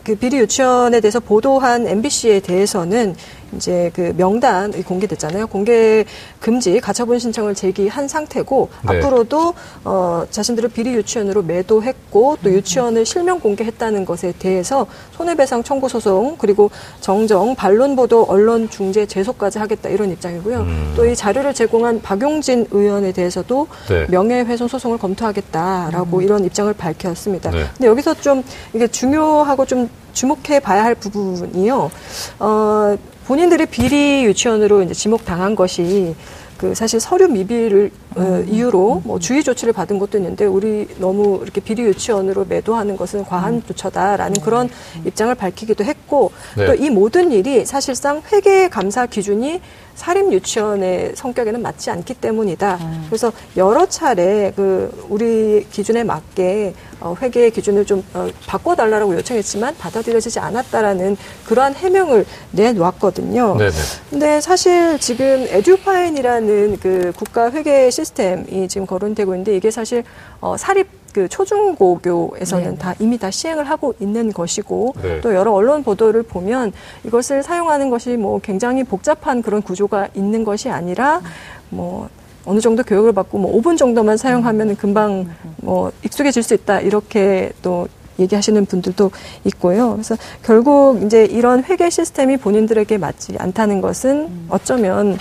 그 0.07 0.15
비리 0.15 0.39
유치원에 0.39 1.01
대해서 1.01 1.19
보도한 1.19 1.89
MBC에 1.89 2.39
대해서는 2.39 3.17
이제 3.55 3.91
그 3.95 4.13
명단이 4.17 4.83
공개됐잖아요. 4.83 5.47
공개 5.47 6.05
금지 6.41 6.81
가처분 6.81 7.19
신청을 7.19 7.55
제기한 7.55 8.09
상태고 8.09 8.69
네. 8.89 8.99
앞으로도 8.99 9.55
어 9.85 10.27
자신들을 10.31 10.71
비리 10.71 10.95
유치원으로 10.95 11.43
매도했고 11.43 12.39
또 12.43 12.51
유치원을 12.51 13.07
실명 13.07 13.41
공개했다는 13.41 14.05
것에 14.05 14.33
대해서 14.39 14.87
손해배상 15.13 15.63
청구 15.63 15.89
소송 15.89 16.37
그리고 16.39 16.71
정정 17.01 17.55
반론 17.55 17.97
보도 17.97 18.25
언론 18.25 18.69
중재 18.69 19.07
제소까지 19.07 19.59
하겠다 19.59 19.89
이런 19.89 20.11
입장이고요. 20.11 20.59
음. 20.59 20.95
또이 20.97 21.15
자료를 21.15 21.55
제공한 21.55 22.01
박용진 22.03 22.67
의원에 22.71 23.13
대해서도 23.13 23.67
네. 23.89 24.07
명예훼손 24.09 24.69
소송을 24.69 24.99
검토하겠다라고 24.99 26.23
이런 26.23 26.45
입장을 26.45 26.73
밝혔습니다. 26.73 27.51
네. 27.51 27.65
근데 27.77 27.87
여기서 27.87 28.15
좀 28.15 28.43
이게 28.75 28.87
중요하고 28.87 29.65
좀 29.67 29.89
주목해 30.17 30.61
봐야 30.61 30.83
할 30.83 30.95
부분이요. 30.95 31.91
어, 32.39 32.97
본인들이 33.27 33.67
비리 33.67 34.25
유치원으로 34.25 34.83
이제 34.83 34.95
지목당한 34.95 35.55
것이 35.55 36.15
그 36.59 36.75
사실 36.75 37.01
서류 37.01 37.29
미비를 37.29 37.91
어, 38.17 38.45
이유로 38.47 39.03
뭐 39.05 39.19
주의 39.19 39.43
조치를 39.43 39.73
받은 39.73 39.99
것도 39.99 40.19
있는데 40.19 40.47
우리 40.47 40.89
너무 40.99 41.41
이렇게 41.43 41.61
비리 41.61 41.83
유치원으로 41.83 42.47
매도하는 42.49 42.97
것은 42.97 43.25
과한 43.25 43.63
조처다라는 43.67 44.41
그런 44.41 44.71
입장을 45.05 45.35
밝히기도 45.35 45.85
했고 45.85 46.33
네. 46.57 46.67
또이 46.67 46.91
모든 46.91 47.31
일이 47.33 47.67
사실상 47.67 48.23
회계 48.33 48.69
감사 48.69 49.07
기준이 49.07 49.61
사립 49.95 50.31
유치원의 50.31 51.13
성격에는 51.15 51.63
맞지 51.63 51.91
않기 51.91 52.15
때문이다. 52.15 52.79
그래서 53.09 53.33
여러 53.57 53.87
차례 53.87 54.53
그 54.55 55.07
우리 55.09 55.67
기준에 55.71 56.05
맞게 56.05 56.75
어, 57.01 57.15
회계 57.21 57.51
기준을 57.51 57.85
좀 57.87 58.05
어, 58.15 58.29
바꿔달라고 58.47 59.15
요청했지만 59.17 59.77
받아들여지지 59.79 60.39
않았다라는 60.39 61.17
그러한 61.47 61.75
해명을 61.75 62.27
내놓았거든요. 62.53 63.57
네네. 63.57 63.71
근데 64.11 64.41
사실 64.41 64.99
지금 64.99 65.47
에듀파인이라는 65.49 66.46
그 66.81 67.13
국가 67.17 67.51
회계 67.51 67.91
시스템이 67.91 68.69
지금 68.69 68.87
거론되고 68.87 69.35
있는데 69.35 69.57
이게 69.57 69.71
사실 69.71 70.05
어, 70.41 70.57
사립 70.57 70.89
그 71.13 71.29
초중고교에서는 71.29 72.71
네. 72.73 72.79
다 72.79 72.95
이미 72.99 73.17
다 73.17 73.31
시행을 73.31 73.65
하고 73.65 73.95
있는 74.01 74.35
것이고 74.35 74.95
네. 75.03 75.21
또 75.23 75.35
여러 75.35 75.53
언론 75.53 75.83
보도를 75.83 76.23
보면 76.23 76.73
이것을 77.05 77.43
사용하는 77.43 77.89
것이 77.89 78.19
뭐 78.19 78.39
굉장히 78.39 78.85
복잡한 78.85 79.41
그런 79.41 79.63
구조가 79.63 80.09
있는 80.15 80.45
것이 80.45 80.69
아니라 80.69 81.23
뭐 81.71 82.11
어느 82.45 82.61
정도 82.61 82.83
교육을 82.83 83.13
받고 83.13 83.39
뭐 83.39 83.61
5분 83.61 83.79
정도만 83.79 84.19
사용하면 84.19 84.77
금방 84.77 85.27
뭐 85.57 85.91
익숙해질 86.05 86.43
수 86.43 86.53
있다 86.53 86.81
이렇게 86.81 87.51
또 87.63 87.89
얘기하시는 88.19 88.67
분들도 88.67 89.11
있고요. 89.45 89.93
그래서 89.93 90.17
결국 90.43 91.03
이제 91.05 91.25
이런 91.25 91.65
회계 91.65 91.91
시스템이 91.91 92.37
본인들에게 92.39 92.99
맞지 92.99 93.37
않다는 93.39 93.81
것은 93.81 94.47
어쩌면 94.49 95.19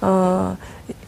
어 0.00 0.56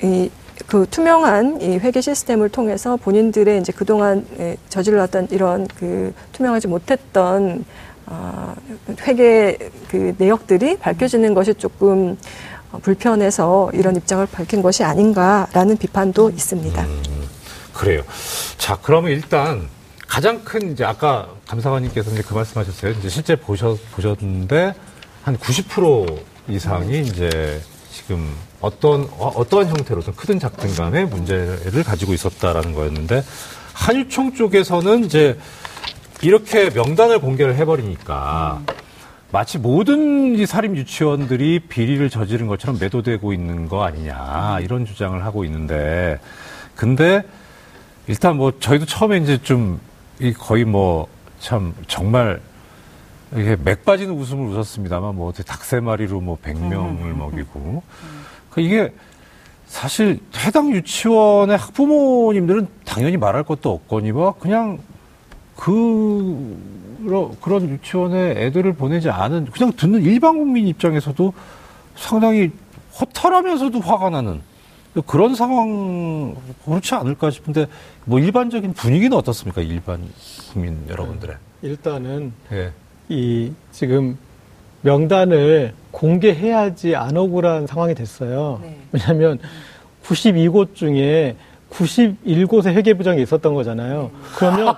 이 0.02 0.31
그 0.66 0.87
투명한 0.90 1.61
이 1.61 1.78
회계 1.78 2.00
시스템을 2.00 2.49
통해서 2.49 2.97
본인들의 2.97 3.61
이제 3.61 3.73
그동안 3.73 4.26
에, 4.38 4.57
저질렀던 4.69 5.28
이런 5.31 5.69
그 5.78 6.12
투명하지 6.33 6.69
못했던 6.69 7.64
어, 8.07 8.55
회계 9.07 9.59
그 9.88 10.14
내역들이 10.19 10.78
밝혀지는 10.78 11.35
것이 11.35 11.55
조금 11.55 12.16
어, 12.73 12.78
불편해서 12.78 13.71
이런 13.75 13.97
입장을 13.97 14.26
밝힌 14.26 14.62
것이 14.62 14.83
아닌가라는 14.83 15.76
비판도 15.76 16.31
있습니다. 16.31 16.85
그래요. 17.73 18.02
자, 18.57 18.78
그러면 18.83 19.12
일단 19.12 19.69
가장 20.06 20.42
큰 20.44 20.72
이제 20.72 20.84
아까 20.84 21.28
감사관님께서 21.46 22.10
이제 22.12 22.22
그 22.22 22.34
말씀하셨어요. 22.34 22.92
이제 22.92 23.08
실제 23.08 23.36
보셨 23.36 23.78
보셨는데 23.92 24.75
한 25.22 25.36
90% 25.36 26.22
이상이 26.48 27.00
이제 27.00 27.60
지금 27.90 28.32
어떤 28.60 29.08
어, 29.18 29.44
떠한 29.48 29.68
형태로든 29.68 30.14
크든 30.14 30.38
작든 30.38 30.75
간에 30.75 31.04
문제를 31.04 31.82
가지고 31.82 32.14
있었다라는 32.14 32.72
거였는데 32.72 33.25
한유총 33.72 34.34
쪽에서는 34.34 35.04
이제 35.04 35.38
이렇게 36.22 36.70
명단을 36.70 37.20
공개를 37.20 37.56
해버리니까 37.56 38.62
마치 39.32 39.58
모든 39.58 40.34
이 40.36 40.46
사립 40.46 40.76
유치원들이 40.76 41.60
비리를 41.68 42.08
저지른 42.08 42.46
것처럼 42.46 42.78
매도되고 42.80 43.32
있는 43.32 43.68
거 43.68 43.84
아니냐 43.84 44.60
이런 44.62 44.86
주장을 44.86 45.22
하고 45.25 45.44
있는데 45.44 46.20
근데 46.75 47.22
일단 48.06 48.36
뭐 48.36 48.52
저희도 48.58 48.86
처음에 48.86 49.18
이제 49.18 49.38
좀 49.42 49.80
이 50.20 50.32
거의 50.32 50.64
뭐 50.64 51.08
참 51.38 51.75
정말 51.87 52.40
이게 53.37 53.56
맥 53.62 53.85
빠지는 53.85 54.14
웃음을 54.14 54.46
웃었습니다만 54.54 55.14
뭐 55.14 55.28
어떻게 55.28 55.44
닭세 55.44 55.80
마리로 55.80 56.20
뭐 56.23 56.38
100명을 56.42 57.14
먹이고. 57.14 57.82
그 58.50 58.61
이게 58.62 58.92
사실 59.66 60.18
해당 60.38 60.73
유치원의 60.73 61.58
학부모님들은 61.58 62.68
당연히 62.87 63.16
말할 63.18 63.42
것도 63.42 63.70
없거니와 63.70 64.32
그냥 64.40 64.78
그 65.56 66.56
그런- 67.04 67.37
그런 67.40 67.68
유치원에 67.68 68.30
애들을 68.46 68.73
보내지 68.73 69.11
않은 69.11 69.46
그냥 69.52 69.73
듣는 69.76 70.02
일반 70.02 70.38
국민 70.38 70.66
입장에서도 70.68 71.32
상당히 71.96 72.50
허탈하면서도 72.99 73.80
화가 73.80 74.08
나는 74.11 74.40
그런 75.03 75.35
상황 75.35 76.35
그렇지 76.65 76.95
않을까 76.95 77.31
싶은데 77.31 77.67
뭐 78.05 78.19
일반적인 78.19 78.73
분위기는 78.73 79.17
어떻습니까 79.17 79.61
일반 79.61 80.00
국민 80.53 80.87
여러분들의 80.88 81.37
일단은 81.62 82.33
예. 82.53 82.73
이 83.09 83.53
지금 83.73 84.17
명단을 84.83 85.75
공개해야지 85.91 86.95
안 86.95 87.17
억울한 87.17 87.67
상황이 87.67 87.95
됐어요. 87.95 88.61
네. 88.62 88.76
왜냐하면 88.93 89.38
92곳 90.05 90.75
중에 90.75 91.37
91곳의 91.71 92.69
회계부장이 92.69 93.23
있었던 93.23 93.55
거잖아요. 93.55 94.11
그러면 94.37 94.75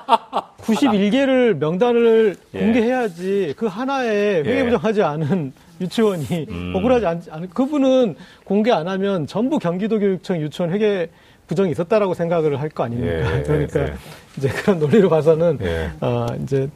91개를 0.59 1.55
명단을 1.55 2.37
예. 2.55 2.59
공개해야지 2.59 3.55
그 3.57 3.67
하나에 3.67 4.43
예. 4.45 4.51
회계부장하지 4.51 5.03
않은 5.03 5.53
유치원이 5.80 6.47
음. 6.49 6.73
억울하지 6.76 7.06
않, 7.06 7.23
않 7.30 7.49
그분은 7.50 8.16
공개 8.44 8.70
안 8.73 8.88
하면 8.88 9.26
전부 9.26 9.58
경기도 9.58 9.99
교육청 9.99 10.40
유치원 10.40 10.70
회계 10.73 11.11
부정이 11.47 11.70
있었다라고 11.70 12.14
생각을 12.14 12.61
할 12.61 12.68
거 12.68 12.85
아닙니까? 12.85 13.38
예, 13.38 13.42
그러니까 13.42 13.80
예. 13.80 13.94
이제 14.37 14.49
그런 14.49 14.78
논리로 14.78 15.08
봐서는 15.08 15.58
예. 15.62 15.90
어, 16.00 16.26
이제 16.42 16.68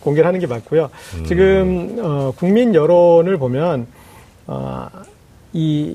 공개를 0.00 0.26
하는 0.28 0.38
게 0.40 0.46
맞고요. 0.46 0.90
음. 1.18 1.24
지금 1.24 1.96
어, 2.00 2.32
국민 2.36 2.74
여론을 2.74 3.36
보면 3.38 3.86
어, 4.46 4.88
이 5.52 5.94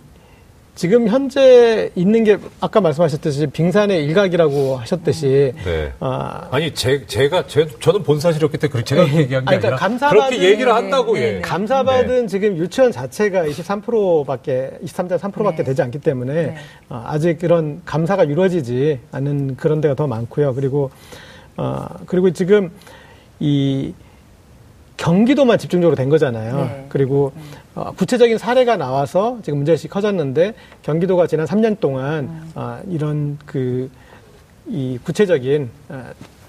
지금 0.78 1.08
현재 1.08 1.90
있는 1.96 2.24
게 2.24 2.38
아까 2.62 2.80
말씀하셨듯이 2.82 3.48
빙산의 3.48 4.06
일각이라고 4.06 4.78
하셨듯이 4.78 5.52
네. 5.66 5.92
아, 6.00 6.48
아니 6.52 6.72
제, 6.72 7.04
제가 7.08 7.48
제, 7.48 7.66
저는 7.80 8.04
본 8.04 8.20
사실이었기 8.20 8.60
때문에 8.60 8.84
제가 8.84 9.02
그렇게 9.06 9.22
얘기한 9.22 9.44
게 9.46 9.50
아니, 9.56 9.60
그러니까 9.60 9.84
아니라 9.86 9.98
감사받은- 9.98 10.10
그렇게 10.30 10.44
얘기를 10.52 10.72
한다고 10.72 11.16
네, 11.16 11.22
예. 11.22 11.32
네. 11.34 11.42
감사받은 11.42 12.28
지금 12.28 12.58
유치원 12.58 12.92
자체가 12.92 13.46
23%밖에 13.48 14.70
23.3%밖에 14.86 15.58
네. 15.58 15.64
되지 15.64 15.82
않기 15.82 15.98
때문에 15.98 16.34
네. 16.34 16.56
어, 16.90 17.04
아직 17.08 17.40
그런 17.40 17.82
감사가 17.84 18.26
이루어지지 18.26 19.00
않은 19.12 19.56
그런 19.56 19.82
데가 19.82 19.96
더 19.96 20.06
많고요. 20.06 20.54
그리고 20.54 20.92
어, 21.58 21.88
그리고 22.06 22.32
지금 22.34 22.70
이 23.40 23.96
경기도만 24.98 25.58
집중적으로 25.58 25.96
된 25.96 26.10
거잖아요. 26.10 26.56
네. 26.66 26.86
그리고 26.90 27.32
어, 27.78 27.92
구체적인 27.92 28.38
사례가 28.38 28.76
나와서 28.76 29.38
지금 29.44 29.60
문제의식이 29.60 29.90
커졌는데 29.90 30.54
경기도가 30.82 31.28
지난 31.28 31.46
3년 31.46 31.80
동안 31.80 32.26
음. 32.26 32.52
어, 32.56 32.80
이런 32.90 33.38
그 33.46 33.90
이 34.70 35.00
구체적인 35.04 35.70
어, 35.90 36.04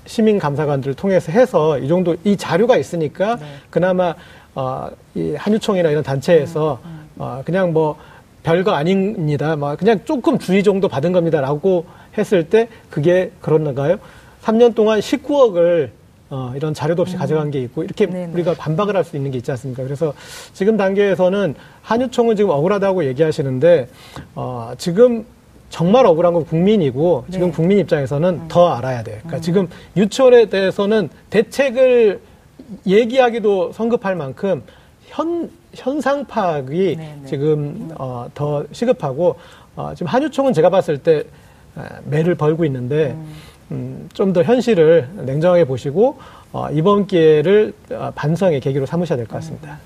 시민 0.06 0.38
감사관들을 0.38 0.94
통해서 0.94 1.30
해서 1.30 1.78
이 1.78 1.86
정도 1.86 2.16
이 2.24 2.36
자료가 2.36 2.76
있으니까 2.76 3.36
네. 3.36 3.46
그나마 3.70 4.14
어, 4.54 4.88
이 5.14 5.34
한유총이나 5.36 5.90
이런 5.90 6.02
단체에서 6.02 6.80
음, 6.84 7.08
어, 7.18 7.42
그냥 7.44 7.72
뭐 7.72 7.96
별거 8.42 8.72
아닙니다. 8.72 9.54
뭐 9.56 9.76
그냥 9.76 10.00
조금 10.04 10.38
주의 10.38 10.62
정도 10.62 10.88
받은 10.88 11.12
겁니다라고 11.12 11.86
했을 12.16 12.48
때 12.48 12.68
그게 12.90 13.30
그런가요? 13.40 13.98
3년 14.42 14.74
동안 14.74 14.98
19억을 14.98 15.90
어, 16.30 16.52
이런 16.54 16.74
자료도 16.74 17.02
없이 17.02 17.16
가져간 17.16 17.50
게 17.50 17.60
있고 17.62 17.82
이렇게 17.84 18.04
음. 18.06 18.10
네네. 18.12 18.32
우리가 18.34 18.54
반박을 18.54 18.94
할 18.96 19.04
수 19.04 19.16
있는 19.16 19.30
게 19.30 19.38
있지 19.38 19.50
않습니까? 19.52 19.82
그래서 19.84 20.12
지금 20.52 20.76
단계에서는 20.76 21.54
한유총은 21.82 22.36
지금 22.36 22.50
억울하다고 22.50 23.04
얘기하시는데 23.06 23.88
어, 24.34 24.72
지금 24.76 25.24
정말 25.70 26.04
억울한 26.06 26.32
건 26.34 26.44
국민이고 26.44 27.24
지금 27.30 27.48
네. 27.48 27.52
국민 27.54 27.78
입장에서는 27.78 28.28
음. 28.28 28.44
더 28.48 28.68
알아야 28.74 29.02
돼요. 29.02 29.16
그러니까 29.20 29.40
지금 29.40 29.68
유치원에 29.96 30.46
대해서는 30.46 31.08
대책을 31.30 32.20
얘기하기도 32.86 33.72
성급할 33.72 34.14
만큼 34.14 34.62
현 35.06 35.50
현상 35.74 36.24
파악이 36.26 36.96
네네. 36.96 37.20
지금 37.26 37.90
어, 37.98 38.26
더 38.34 38.64
시급하고 38.72 39.36
어, 39.76 39.92
지금 39.94 40.06
한유총은 40.08 40.52
제가 40.52 40.68
봤을 40.70 40.98
때 40.98 41.18
에, 41.18 41.24
매를 42.04 42.34
벌고 42.34 42.64
있는데 42.64 43.12
음, 43.12 43.32
좀 44.14 44.32
더 44.32 44.42
현실을 44.42 45.08
냉정하게 45.14 45.64
보시고 45.64 46.18
어, 46.52 46.68
이번 46.70 47.06
기회를 47.06 47.72
어, 47.92 48.10
반성의 48.14 48.60
계기로 48.60 48.86
삼으셔야 48.86 49.16
될 49.16 49.26
것 49.26 49.34
같습니다. 49.36 49.78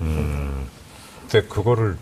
근데 1.29 1.47
그거를 1.49 1.97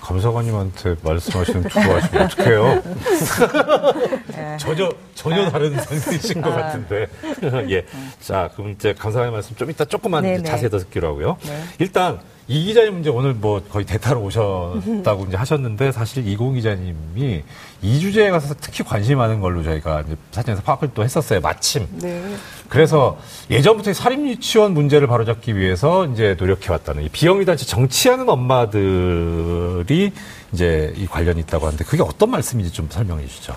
감사관님한테 0.00 0.96
말씀하시는 1.02 1.68
좋아하시면 1.68 2.22
어떡해요? 2.24 2.82
전혀 4.58 4.92
전혀 5.14 5.50
다른 5.50 5.78
상태이신 5.80 6.40
것 6.40 6.50
같은데. 6.50 7.06
예. 7.70 7.84
자, 8.20 8.50
그럼 8.54 8.72
이제 8.72 8.94
감사관님 8.94 9.32
말씀 9.32 9.56
좀 9.56 9.70
이따 9.70 9.84
조금만 9.84 10.24
이제 10.24 10.36
네네. 10.36 10.48
자세히 10.48 10.70
더 10.70 10.78
듣기로 10.78 11.08
하고요. 11.08 11.36
네. 11.42 11.64
일단 11.78 12.20
이 12.50 12.64
기자님 12.64 12.98
이제 13.00 13.10
오늘 13.10 13.32
뭐 13.32 13.62
거의 13.70 13.86
대타로 13.86 14.20
오셨다고 14.22 15.26
이제 15.28 15.36
하셨는데 15.36 15.92
사실 15.92 16.26
이공 16.26 16.54
기자님이 16.54 17.44
이 17.80 18.00
주제에 18.00 18.30
가서 18.30 18.56
특히 18.60 18.82
관심 18.82 19.18
많은 19.18 19.40
걸로 19.40 19.62
저희가 19.62 20.00
이제 20.00 20.16
사진에서 20.32 20.62
파악을 20.62 20.90
또 20.92 21.04
했었어요. 21.04 21.40
마침. 21.40 21.86
네. 21.92 22.34
그래서 22.68 23.18
예전부터 23.50 23.92
이 23.92 23.94
사립 23.94 24.26
유치원 24.26 24.74
문제를 24.74 25.06
바로잡기 25.06 25.56
위해서 25.56 26.06
이제 26.06 26.34
노력해 26.36 26.72
왔다는 26.72 27.04
이 27.04 27.08
비영리 27.08 27.44
단체 27.44 27.64
정치하는 27.66 28.28
엄마들이 28.28 30.10
이제 30.52 30.92
이 30.96 31.06
관련이 31.06 31.40
있다고 31.42 31.66
하는데 31.66 31.84
그게 31.84 32.02
어떤 32.02 32.30
말씀인지 32.30 32.72
좀 32.72 32.88
설명해 32.90 33.26
주시죠. 33.28 33.54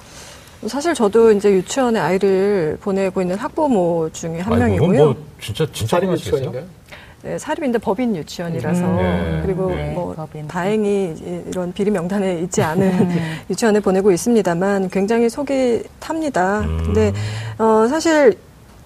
사실 0.67 0.93
저도 0.93 1.31
이제 1.31 1.51
유치원에 1.51 1.99
아이를 1.99 2.77
보내고 2.81 3.21
있는 3.21 3.35
학부모 3.37 4.09
중에 4.11 4.39
한 4.39 4.53
아이고, 4.61 4.87
명이고요. 4.87 5.05
뭐 5.05 5.15
진짜 5.41 5.65
진짜? 5.73 5.99
유치원인가요? 6.01 6.63
네, 7.23 7.37
사립인데 7.37 7.77
법인 7.77 8.13
유치원이라서 8.17 8.83
음, 8.85 8.95
네. 8.97 9.41
그리고 9.45 9.69
네, 9.69 9.93
뭐 9.93 10.13
법인. 10.13 10.45
다행히 10.47 11.13
이- 11.17 11.41
이런 11.47 11.71
비리 11.71 11.89
명단에 11.89 12.39
있지 12.41 12.61
않은 12.63 13.09
유치원에 13.49 13.79
보내고 13.79 14.11
있습니다만 14.11 14.89
굉장히 14.89 15.29
속이 15.29 15.83
탑니다. 15.99 16.59
음. 16.61 16.81
근데 16.83 17.13
어 17.57 17.87
사실 17.89 18.37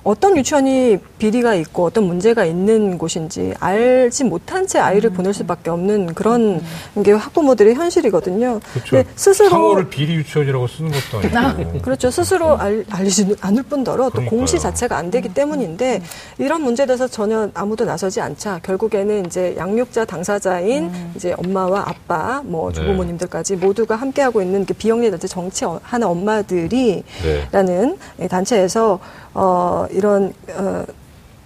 어떤 0.08 0.38
유치원이 0.38 1.00
비리가 1.20 1.54
있고 1.56 1.84
어떤 1.84 2.06
문제가 2.06 2.46
있는 2.46 2.98
곳인지 2.98 3.54
알지 3.60 4.24
못한 4.24 4.66
채 4.66 4.80
아이를 4.80 5.10
보낼 5.10 5.34
수밖에 5.34 5.70
없는 5.70 6.14
그런 6.14 6.62
게 7.04 7.12
학부모들의 7.12 7.76
현실이거든요. 7.76 8.62
그렇죠. 8.72 8.90
근데 8.90 9.10
스스로 9.18 9.50
상호를 9.50 9.90
비리 9.90 10.16
유치원이라고 10.16 10.66
쓰는 10.68 10.92
것도 10.92 11.38
아니고. 11.38 11.82
그렇죠. 11.82 12.10
스스로 12.10 12.58
알, 12.58 12.86
알리지 12.90 13.36
않을 13.42 13.64
뿐더러 13.64 14.06
또 14.06 14.12
그러니까요. 14.12 14.38
공시 14.38 14.58
자체가 14.58 14.96
안 14.96 15.12
되기 15.12 15.34
때문인데 15.34 16.02
이런 16.38 16.62
문제에 16.62 16.86
대해서 16.86 17.06
전혀 17.06 17.50
아무도 17.54 17.84
나서지 17.84 18.22
않자 18.22 18.60
결국에는 18.64 19.26
이제 19.26 19.56
양육자 19.58 20.06
당사자인 20.06 20.90
이제 21.16 21.36
엄마와 21.38 21.84
아빠 21.86 22.42
뭐 22.46 22.72
네. 22.72 22.76
조부모님들까지 22.76 23.58
모두가 23.58 23.98
함께하고 23.98 24.42
있는 24.42 24.66
그 24.66 24.74
비영리 24.74 25.12
단체 25.12 25.28
정치하는 25.28 26.08
엄마들이 26.08 27.04
네. 27.24 27.48
라는 27.52 27.98
단체에서 28.30 29.00
어, 29.40 29.86
이런 29.98 30.32
어, 30.54 30.86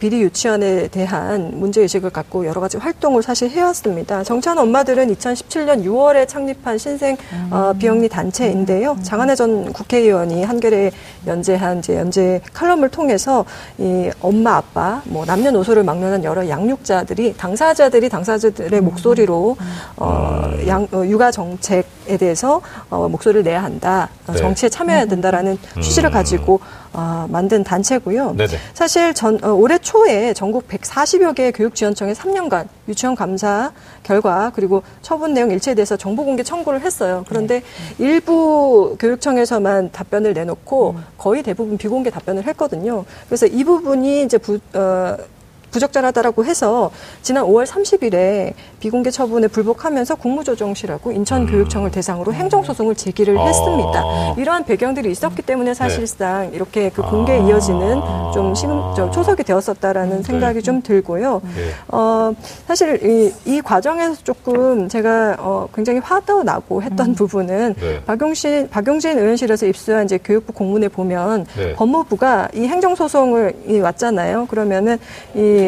비리 0.01 0.19
유치원에 0.23 0.87
대한 0.87 1.51
문제의식을 1.59 2.09
갖고 2.09 2.47
여러 2.47 2.59
가지 2.59 2.77
활동을 2.77 3.21
사실 3.21 3.51
해왔습니다. 3.51 4.23
정치하는 4.23 4.63
엄마들은 4.63 5.13
2017년 5.13 5.85
6월에 5.85 6.27
창립한 6.27 6.79
신생 6.79 7.15
어, 7.51 7.71
비영리 7.77 8.09
단체인데요. 8.09 8.97
장한혜 9.03 9.35
전 9.35 9.71
국회의원이 9.71 10.43
한겨레 10.43 10.89
연재한 11.27 11.79
이제 11.79 11.95
연재 11.97 12.41
칼럼을 12.51 12.89
통해서 12.89 13.45
이 13.77 14.09
엄마 14.21 14.55
아빠 14.55 15.03
뭐 15.05 15.23
남녀노소를 15.23 15.83
막론한 15.83 16.23
여러 16.23 16.49
양육자들이 16.49 17.35
당사자들이 17.37 18.09
당사자들의 18.09 18.81
목소리로 18.81 19.55
어, 19.97 20.41
양, 20.65 20.87
어, 20.93 21.05
육아 21.05 21.29
정책에 21.29 22.17
대해서 22.17 22.59
어, 22.89 23.07
목소리를 23.07 23.43
내야 23.43 23.61
한다. 23.63 24.09
어, 24.25 24.31
네. 24.31 24.39
정치에 24.39 24.67
참여해야 24.67 25.05
된다라는 25.05 25.59
취지를 25.79 26.09
가지고 26.09 26.59
어, 26.93 27.25
만든 27.29 27.63
단체고요. 27.63 28.35
네네. 28.35 28.57
사실 28.73 29.13
전 29.13 29.39
어, 29.43 29.51
올해 29.51 29.77
초에 29.77 30.33
전국 30.33 30.67
140여 30.67 31.33
개의 31.35 31.51
교육지원청에 31.53 32.13
3년간 32.13 32.67
유치원 32.87 33.15
감사 33.15 33.71
결과 34.03 34.51
그리고 34.53 34.83
처분 35.01 35.33
내용 35.33 35.51
일체에 35.51 35.73
대해서 35.73 35.95
정보 35.95 36.25
공개 36.25 36.43
청구를 36.43 36.81
했어요. 36.81 37.23
그런데 37.27 37.61
일부 37.97 38.97
교육청에서만 38.99 39.91
답변을 39.91 40.33
내놓고 40.33 40.95
거의 41.17 41.43
대부분 41.43 41.77
비공개 41.77 42.09
답변을 42.09 42.45
했거든요. 42.47 43.05
그래서 43.27 43.45
이 43.45 43.63
부분이 43.63 44.23
이제 44.23 44.37
부, 44.37 44.59
어, 44.73 45.15
부적절하다라고 45.71 46.45
해서 46.45 46.91
지난 47.21 47.45
5월 47.45 47.65
30일에 47.65 48.53
비공개 48.79 49.11
처분에 49.11 49.47
불복하면서 49.47 50.15
국무조정실하고 50.15 51.11
인천교육청을 51.11 51.91
대상으로 51.91 52.33
행정소송을 52.33 52.95
제기를 52.95 53.37
아. 53.37 53.45
했습니다. 53.45 54.03
이러한 54.37 54.65
배경들이 54.65 55.09
있었기 55.11 55.41
때문에 55.41 55.73
사실상 55.73 56.51
이렇게 56.53 56.89
그 56.89 57.01
공개에 57.01 57.39
아. 57.41 57.47
이어지는 57.47 58.01
좀 58.33 58.53
시금, 58.55 58.93
저, 58.95 59.09
초석이 59.11 59.43
되었었다라는 59.43 60.23
생각이 60.23 60.61
좀 60.61 60.81
들고요. 60.81 61.41
네. 61.55 61.69
어, 61.87 62.33
사실 62.67 62.99
이, 63.03 63.33
이 63.45 63.61
과정에서 63.61 64.15
조금 64.23 64.89
제가 64.89 65.37
어, 65.39 65.67
굉장히 65.73 65.99
화도 65.99 66.43
나고 66.43 66.81
했던 66.81 67.13
부분은 67.15 67.75
네. 67.79 68.03
박용신, 68.05 68.69
박용진 68.69 69.17
의원실에서 69.17 69.67
입수한 69.67 70.05
이제 70.05 70.17
교육부 70.17 70.53
공문에 70.53 70.87
보면 70.87 71.45
네. 71.55 71.73
법무부가 71.75 72.49
이 72.53 72.61
행정소송을 72.65 73.53
이 73.67 73.79
왔잖아요. 73.79 74.47
그러면은 74.47 74.97
이 75.35 75.60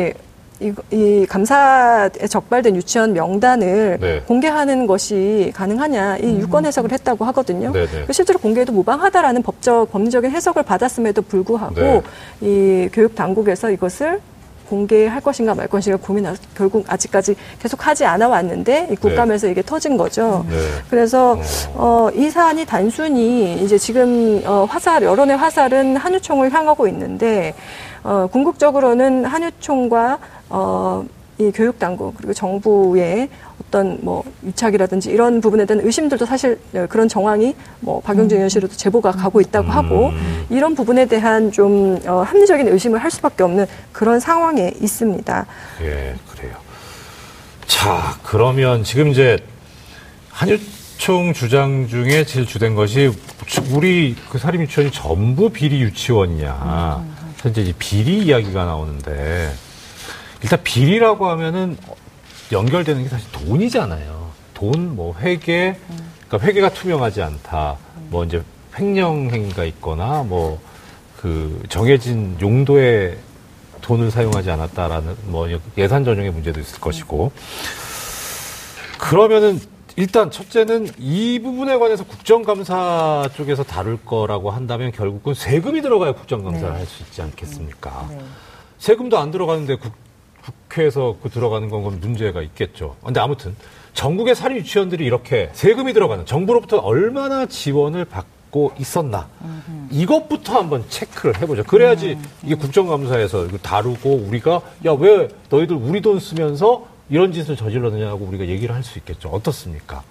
이, 0.60 0.71
이 0.91 1.25
감사에 1.27 2.10
적발된 2.29 2.75
유치원 2.75 3.13
명단을 3.13 3.97
네. 3.99 4.21
공개하는 4.21 4.88
것이 4.88 5.51
가능하냐 5.53 6.17
이 6.17 6.39
유권 6.39 6.65
해석을 6.65 6.91
했다고 6.91 7.25
하거든요. 7.25 7.71
네, 7.71 7.86
네. 7.86 8.06
실제로 8.12 8.39
공개해도 8.39 8.71
무방하다라는 8.71 9.43
법적 9.43 9.91
법리적인 9.91 10.32
해석을 10.32 10.63
받았음에도 10.63 11.21
불구하고 11.23 11.75
네. 11.82 12.01
이 12.41 12.89
교육 12.93 13.15
당국에서 13.15 13.71
이것을 13.71 14.21
공개할 14.69 15.21
것인가 15.21 15.53
말 15.53 15.67
것인가 15.67 15.97
고민을 15.97 16.36
결국 16.56 16.86
아직까지 16.88 17.36
계속 17.60 17.86
하지 17.86 18.06
않아 18.06 18.27
왔는데 18.27 18.89
이 18.91 18.95
국감에서 18.95 19.47
이게 19.47 19.62
터진 19.62 19.97
거죠. 19.97 20.45
네. 20.49 20.56
그래서 20.89 21.38
어, 21.73 22.10
이 22.15 22.29
사안이 22.29 22.65
단순히 22.65 23.62
이제 23.63 23.77
지금 23.77 24.41
어, 24.45 24.65
화살 24.69 25.03
여론의 25.03 25.38
화살은 25.38 25.97
한유총을 25.97 26.51
향하고 26.51 26.88
있는데 26.88 27.53
어, 28.04 28.28
궁극적으로는 28.32 29.26
한유총과 29.26 30.20
어, 30.50 31.06
이 31.39 31.52
교육 31.52 31.80
당국 31.80 32.16
그리고 32.16 32.34
정부의 32.34 33.30
어떤 33.60 33.98
뭐 34.02 34.24
유착이라든지 34.44 35.10
이런 35.10 35.42
부분에 35.42 35.66
대한 35.66 35.84
의심들도 35.84 36.26
사실 36.26 36.60
어, 36.76 36.86
그런 36.89 37.08
정황이 37.08 37.56
뭐 37.80 38.02
박용진 38.02 38.38
의원실로도 38.38 38.76
제보가 38.76 39.12
가고 39.12 39.42
있다고 39.42 39.72
하고 39.72 40.12
이런 40.50 40.76
부분에 40.76 41.06
대한 41.06 41.52
좀 41.52 42.00
어, 42.06 42.22
합리적인 42.22 42.68
의심을 42.68 43.00
할 43.00 43.10
수밖에 43.10 43.44
없는 43.44 43.66
그런 43.92 44.20
상황에 44.20 44.74
있습니다. 44.80 45.46
예, 45.82 46.16
그래요. 46.32 46.54
자, 47.66 48.18
그러면 48.24 48.84
지금 48.84 49.08
이제 49.08 49.39
유치총 50.46 51.34
주장 51.34 51.88
중에 51.88 52.26
제일 52.26 52.46
주된 52.46 52.76
것이 52.76 53.12
우리 53.72 54.16
그 54.30 54.38
사립 54.38 54.62
유치원이 54.62 54.92
전부 54.92 55.50
비리 55.50 55.82
유치원이냐. 55.82 57.12
현재 57.43 57.62
이제 57.62 57.73
비리 57.77 58.25
이야기가 58.25 58.65
나오는데 58.65 59.53
일단 60.41 60.63
비리라고 60.63 61.29
하면은 61.29 61.77
연결되는 62.51 63.03
게 63.03 63.10
사실 63.10 63.32
돈이잖아요. 63.32 64.32
돈, 64.53 64.95
뭐 64.95 65.15
회계, 65.19 65.77
그러니까 66.27 66.47
회계가 66.47 66.69
투명하지 66.73 67.21
않다. 67.21 67.77
뭐 68.10 68.23
이제 68.23 68.41
횡령 68.77 69.29
행위가 69.32 69.63
있거나 69.65 70.23
뭐 70.23 70.73
그 71.23 71.63
정해진 71.69 72.36
용도의 72.41 73.17
돈을 73.82 74.12
사용하지 74.12 74.51
않았다라는 74.51 75.15
뭐 75.27 75.47
예산 75.77 76.03
전용의 76.03 76.32
문제도 76.32 76.60
있을 76.60 76.82
것이고 76.82 77.32
그러면은 78.97 79.62
일단 79.95 80.32
첫째는 80.32 80.88
이 80.97 81.39
부분에 81.39 81.77
관해서 81.77 82.03
국정감사 82.03 83.29
쪽에서 83.36 83.63
다룰 83.63 83.97
거라고 84.03 84.49
한다면 84.49 84.91
결국은 84.91 85.34
세금이 85.36 85.82
들어가야 85.82 86.13
국정감사를 86.13 86.69
네. 86.71 86.77
할수 86.77 87.03
있지 87.03 87.21
않겠습니까? 87.21 88.08
네. 88.10 88.19
세금도 88.79 89.19
안 89.19 89.29
들어가는데 89.29 89.75
국, 89.75 89.93
국회에서 90.41 91.17
그 91.21 91.29
들어가는 91.29 91.69
건 91.69 91.99
문제가 91.99 92.41
있겠죠. 92.41 92.95
근데 93.03 93.19
아무튼 93.19 93.56
전국의 93.93 94.36
사립 94.36 94.58
유치원들이 94.58 95.06
이렇게 95.06 95.51
세금이 95.53 95.93
들어가는 95.93 96.25
정부로부터 96.25 96.77
얼마나 96.77 97.45
지원을 97.45 98.06
받고 98.06 98.73
있었나 98.79 99.29
이것부터 99.91 100.58
한번 100.58 100.84
체크를 100.89 101.39
해보죠. 101.41 101.63
그래야지 101.63 102.17
이게 102.43 102.56
국정감사에서 102.56 103.47
다루고 103.62 104.25
우리가 104.27 104.62
야 104.86 104.93
왜 104.93 105.27
너희들 105.49 105.75
우리 105.75 106.01
돈 106.01 106.19
쓰면서 106.19 106.88
이런 107.13 107.32
짓을 107.32 107.56
저질렀느냐고 107.56 108.26
우리가 108.26 108.47
얘기를 108.47 108.73
할 108.73 108.82
수 108.82 108.97
있겠죠. 108.97 109.30
어떻습니까? 109.30 110.02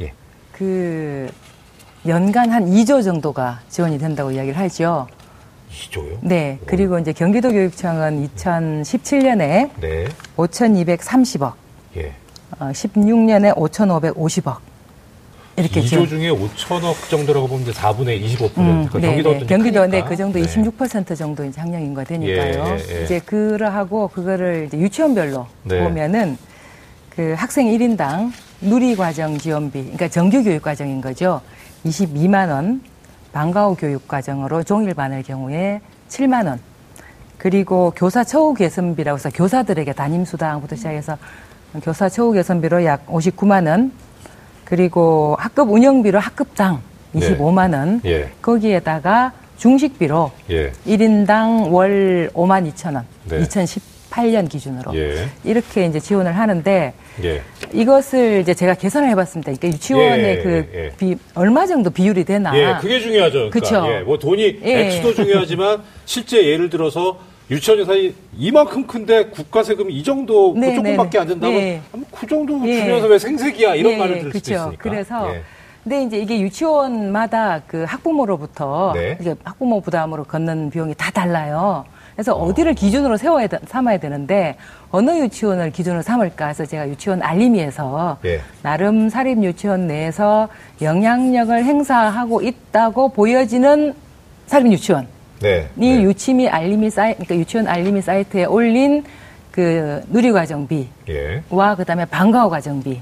예. 0.00 0.12
그 0.52 1.28
연간 2.06 2.50
한 2.52 2.66
2조 2.66 3.02
정도가 3.02 3.60
지원이 3.68 3.98
된다고 3.98 4.30
이야기를 4.30 4.56
하죠. 4.60 5.08
2조요? 5.72 6.18
네. 6.22 6.60
그리고 6.64 7.00
이제 7.00 7.12
경기도 7.12 7.50
교육청은 7.50 8.28
2017년에 8.36 9.70
네. 9.80 10.06
5,230억, 10.36 11.52
예. 11.96 12.12
어, 12.60 12.66
16년에 12.70 13.56
5,550억 13.56 14.58
이렇게 15.56 15.80
2조 15.80 15.86
지원. 15.88 16.06
중에 16.06 16.30
5천억 16.30 17.08
정도라고 17.10 17.48
보면 17.48 17.62
이제 17.64 17.72
4분의 17.72 18.22
25%. 18.24 18.58
음, 18.58 18.86
그러니까 18.88 18.98
네, 19.00 19.06
경기도 19.08 19.32
네. 19.32 19.46
경기도 19.46 19.86
네, 19.86 20.04
그 20.04 20.16
정도 20.16 20.38
네. 20.38 20.44
26% 20.46 21.16
정도 21.16 21.44
이제 21.44 21.60
학령 21.60 21.82
인가 21.82 22.04
되니까요. 22.04 22.76
예, 22.78 22.94
예, 22.94 23.00
예. 23.00 23.04
이제 23.04 23.18
그러하고 23.18 24.06
그거를 24.08 24.66
이제 24.68 24.78
유치원별로 24.78 25.46
네. 25.64 25.82
보면은 25.82 26.38
그 27.14 27.34
학생 27.36 27.66
1인당 27.66 28.32
누리과정 28.62 29.36
지원비, 29.36 29.82
그러니까 29.82 30.08
정규 30.08 30.42
교육 30.42 30.62
과정인 30.62 31.00
거죠. 31.00 31.42
22만 31.84 32.48
원, 32.50 32.82
방과후 33.32 33.76
교육 33.76 34.08
과정으로 34.08 34.62
종일반의 34.62 35.22
경우에 35.22 35.80
7만 36.08 36.46
원. 36.46 36.58
그리고 37.36 37.92
교사 37.96 38.24
처우 38.24 38.54
개선비라고 38.54 39.16
해서 39.16 39.28
교사들에게 39.30 39.92
담임 39.92 40.24
수당부터 40.24 40.76
시작해서 40.76 41.18
교사 41.82 42.08
처우 42.08 42.32
개선비로 42.32 42.84
약 42.84 43.06
59만 43.06 43.68
원. 43.68 43.92
그리고 44.64 45.36
학급 45.38 45.70
운영비로 45.70 46.18
학급당 46.18 46.80
네. 47.12 47.36
25만 47.36 47.74
원. 47.74 48.00
예. 48.06 48.30
거기에다가 48.40 49.32
중식비로 49.58 50.30
예. 50.50 50.72
1인당 50.86 51.72
월 51.72 52.30
5만 52.32 52.72
2천 52.72 52.94
원. 52.94 53.04
네. 53.28 53.40
2018년 54.12 54.48
기준으로. 54.48 54.94
예. 54.94 55.28
이렇게 55.44 55.86
이제 55.86 55.98
지원을 55.98 56.36
하는데 56.36 56.92
예. 57.24 57.42
이것을 57.72 58.40
이제 58.40 58.54
제가 58.54 58.74
계산을 58.74 59.08
해봤습니다. 59.10 59.52
그러니까 59.52 59.68
유치원의 59.68 60.24
예, 60.24 60.42
그 60.42 60.68
예, 60.74 60.84
예. 60.84 60.92
비, 60.96 61.16
얼마 61.34 61.66
정도 61.66 61.90
비율이 61.90 62.24
되나. 62.24 62.56
예, 62.56 62.76
그게 62.80 63.00
중요하죠. 63.00 63.50
그쵸. 63.50 63.84
예, 63.88 64.00
뭐 64.00 64.18
돈이 64.18 64.60
예. 64.64 64.86
액수도 64.86 65.14
중요하지만 65.14 65.82
실제 66.04 66.44
예를 66.44 66.70
들어서 66.70 67.18
유치원 67.50 67.80
예산이 67.80 68.14
이만큼 68.36 68.86
큰데 68.86 69.26
국가 69.26 69.62
세금이 69.62 69.92
이 69.92 70.02
정도 70.02 70.54
그 70.54 70.58
네, 70.58 70.74
조금밖에 70.74 71.10
네, 71.10 71.18
안 71.18 71.26
된다면 71.28 71.54
네. 71.56 71.82
그 72.10 72.26
정도 72.26 72.60
예. 72.66 72.80
주면서 72.80 73.06
왜 73.08 73.18
생색이야 73.18 73.74
이런 73.74 73.92
예, 73.92 73.96
말을 73.96 74.18
들을 74.18 74.32
그쵸. 74.32 74.44
수도 74.44 74.54
있으니까. 74.54 74.82
그래서 74.82 75.34
예. 75.34 75.42
근데 75.82 76.04
이제 76.04 76.18
이게 76.18 76.40
유치원마다 76.40 77.62
그 77.66 77.82
학부모로부터 77.82 78.92
네. 78.94 79.18
이제 79.20 79.34
학부모 79.42 79.80
부담으로 79.80 80.22
걷는 80.24 80.70
비용이 80.70 80.94
다 80.96 81.10
달라요. 81.10 81.84
그래서 82.14 82.34
어. 82.34 82.52
디를 82.54 82.74
기준으로 82.74 83.16
세워야 83.16 83.46
되- 83.46 83.58
삼아야 83.66 83.98
되는데 83.98 84.56
어느 84.90 85.10
유치원을 85.18 85.70
기준으로 85.70 86.02
삼을까 86.02 86.48
해서 86.48 86.66
제가 86.66 86.88
유치원 86.88 87.22
알림이에서 87.22 88.18
예. 88.24 88.40
나름 88.62 89.08
사립 89.08 89.42
유치원 89.42 89.86
내에서 89.86 90.48
영향력을 90.80 91.64
행사하고 91.64 92.42
있다고 92.42 93.08
보여지는 93.10 93.94
사립 94.46 94.70
유치원 94.72 95.06
네. 95.40 95.68
이 95.76 95.88
네. 95.96 96.02
유치미 96.02 96.48
알림이 96.48 96.90
사이 96.90 97.14
그러니까 97.14 97.34
유치원 97.36 97.66
알림이 97.66 98.02
사이트에 98.02 98.44
올린 98.44 99.02
그 99.50 100.02
누리과정비 100.08 100.88
예. 101.08 101.42
와 101.50 101.74
그다음에 101.74 102.04
방과후 102.04 102.50
과정비 102.50 103.00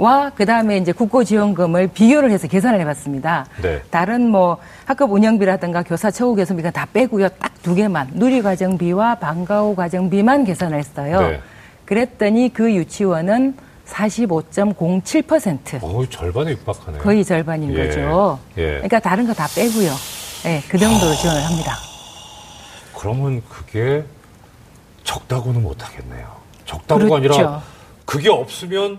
와 0.00 0.30
그다음에 0.30 0.78
이제 0.78 0.92
국고지원금을 0.92 1.88
비교를 1.88 2.30
해서 2.30 2.48
계산을 2.48 2.80
해봤습니다. 2.80 3.44
네. 3.60 3.82
다른 3.90 4.30
뭐 4.30 4.56
학급 4.86 5.12
운영비라든가 5.12 5.82
교사 5.82 6.10
처우 6.10 6.34
개선비가 6.34 6.70
다 6.70 6.86
빼고요. 6.90 7.28
딱 7.28 7.50
두 7.60 7.74
개만 7.74 8.08
누리과정비와 8.14 9.16
방과후 9.16 9.74
과정비만 9.74 10.44
계산을 10.44 10.78
했어요. 10.78 11.20
네. 11.20 11.40
그랬더니 11.84 12.50
그 12.54 12.74
유치원은 12.74 13.54
45.07% 13.86 15.82
어우, 15.82 16.08
절반에 16.08 16.52
육박하네. 16.52 16.98
거의 17.00 17.22
절반인 17.22 17.74
예. 17.76 17.86
거죠. 17.88 18.38
예. 18.56 18.70
그러니까 18.76 18.98
다른 19.00 19.26
거 19.26 19.34
다 19.34 19.46
빼고요. 19.54 19.90
네, 20.44 20.62
그 20.70 20.78
정도로 20.78 21.12
지원을 21.14 21.44
합니다. 21.44 21.74
그러면 22.98 23.42
그게 23.46 24.04
적다고는 25.04 25.62
못하겠네요. 25.62 26.26
적다고가 26.64 27.20
그렇죠. 27.20 27.40
아니라 27.40 27.62
그게 28.06 28.30
없으면 28.30 28.98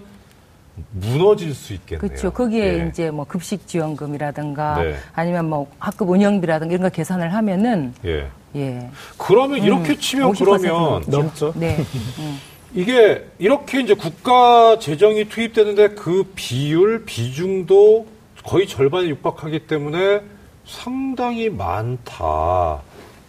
무너질 0.92 1.54
수 1.54 1.74
있겠네요. 1.74 2.00
그렇죠. 2.00 2.32
거기에 2.32 2.80
예. 2.80 2.88
이제 2.88 3.12
뭐 3.12 3.26
급식 3.26 3.68
지원금이라든가 3.68 4.82
네. 4.82 4.96
아니면 5.14 5.50
뭐 5.50 5.72
학급 5.80 6.10
운영비라든가 6.10 6.74
이런 6.74 6.84
거 6.84 6.90
계산을 6.90 7.34
하면은 7.34 7.94
예. 8.06 8.28
예. 8.56 8.90
그러면 9.18 9.60
이렇게 9.64 9.98
치면 9.98 10.32
50% 10.34 10.40
그러면 10.40 11.04
넘죠. 11.08 11.54
네. 11.56 11.78
음. 12.20 12.40
이게 12.74 13.26
이렇게 13.38 13.82
이제 13.82 13.94
국가 13.94 14.80
재정이 14.80 15.26
투입되는데 15.26 15.90
그 15.90 16.24
비율 16.36 17.04
비중도 17.06 18.08
거의 18.46 18.68
절반에 18.68 19.10
육박하기 19.10 19.68
때문에 19.68 20.22
상당히 20.66 21.50
많다. 21.50 22.82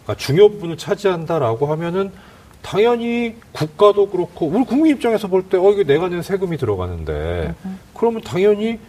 그러니까 0.03 0.15
중요 0.17 0.49
부분을 0.49 0.77
차지한다라고 0.77 1.67
하면은 1.67 2.11
당연히 2.63 3.35
국가도 3.51 4.09
그렇고 4.09 4.47
우리 4.47 4.63
국민 4.65 4.95
입장에서 4.95 5.27
볼 5.27 5.43
때 5.49 5.57
어 5.57 5.71
이게 5.71 5.83
내가 5.83 6.07
낸 6.07 6.21
세금이 6.23 6.57
들어가는데 6.57 7.53
그러면 7.93 8.21
당연히 8.21 8.79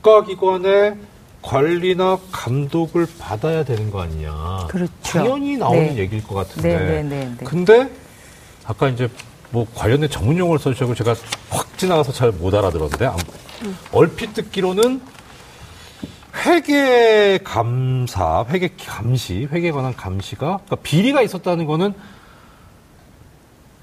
국가기관의 0.00 0.96
관리나 1.42 2.18
감독을 2.32 3.06
받아야 3.18 3.64
되는 3.64 3.90
거 3.90 4.00
아니냐. 4.02 4.66
그렇죠. 4.68 4.90
당연히 5.02 5.56
나오는 5.56 5.94
네. 5.94 5.98
얘기일 5.98 6.24
것 6.26 6.34
같은데. 6.34 6.78
네, 6.78 6.78
네, 6.78 7.02
네, 7.02 7.34
네. 7.38 7.44
근데 7.44 7.90
아까 8.64 8.88
이제 8.88 9.08
뭐 9.50 9.66
관련된 9.74 10.08
전문 10.10 10.38
용어를 10.38 10.58
써주셔고 10.58 10.94
제가 10.94 11.14
확 11.50 11.78
지나가서 11.78 12.12
잘 12.12 12.32
못 12.32 12.54
알아들었는데 12.54 13.04
아무- 13.06 13.18
얼핏 13.92 14.34
듣기로는 14.34 15.00
회계 16.44 17.38
감사, 17.42 18.44
회계 18.50 18.70
감시, 18.76 19.48
회계에 19.50 19.70
관한 19.70 19.94
감시가 19.94 20.38
그러니까 20.64 20.76
비리가 20.76 21.22
있었다는 21.22 21.66
거는 21.66 21.94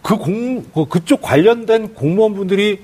그 0.04 0.18
공, 0.18 0.64
그 0.74 0.86
그쪽 0.86 1.22
관련된 1.22 1.94
공무원분들이 1.96 2.82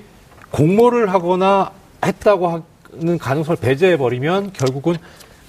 공모를 0.52 1.12
하거나 1.14 1.72
했다고 2.04 2.64
하는 2.94 3.18
가능성을 3.20 3.58
배제해 3.58 3.98
버리면 3.98 4.54
결국은 4.54 4.96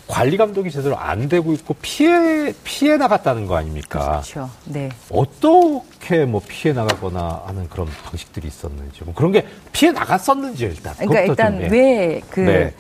관리 0.09 0.37
감독이 0.37 0.73
제대로 0.73 0.99
안 0.99 1.29
되고 1.29 1.53
있고 1.53 1.77
피해 1.81 2.53
피해 2.65 2.97
나갔다는 2.97 3.47
거 3.47 3.55
아닙니까? 3.57 4.01
그렇죠. 4.23 4.51
네. 4.65 4.89
어떻게 5.09 6.25
뭐 6.25 6.43
피해 6.47 6.75
나가거나 6.75 7.45
하는 7.47 7.69
그런 7.69 7.87
방식들이 8.05 8.49
있었는지 8.49 9.05
뭐 9.05 9.15
그런 9.15 9.31
게 9.31 9.47
피해 9.73 9.93
나갔었는지 9.93 10.65
일단 10.65 10.95
그러니까 10.97 11.21
일단 11.21 11.53
좀, 11.55 11.63
예. 11.63 11.69
왜그 11.69 12.41
네. 12.41 12.75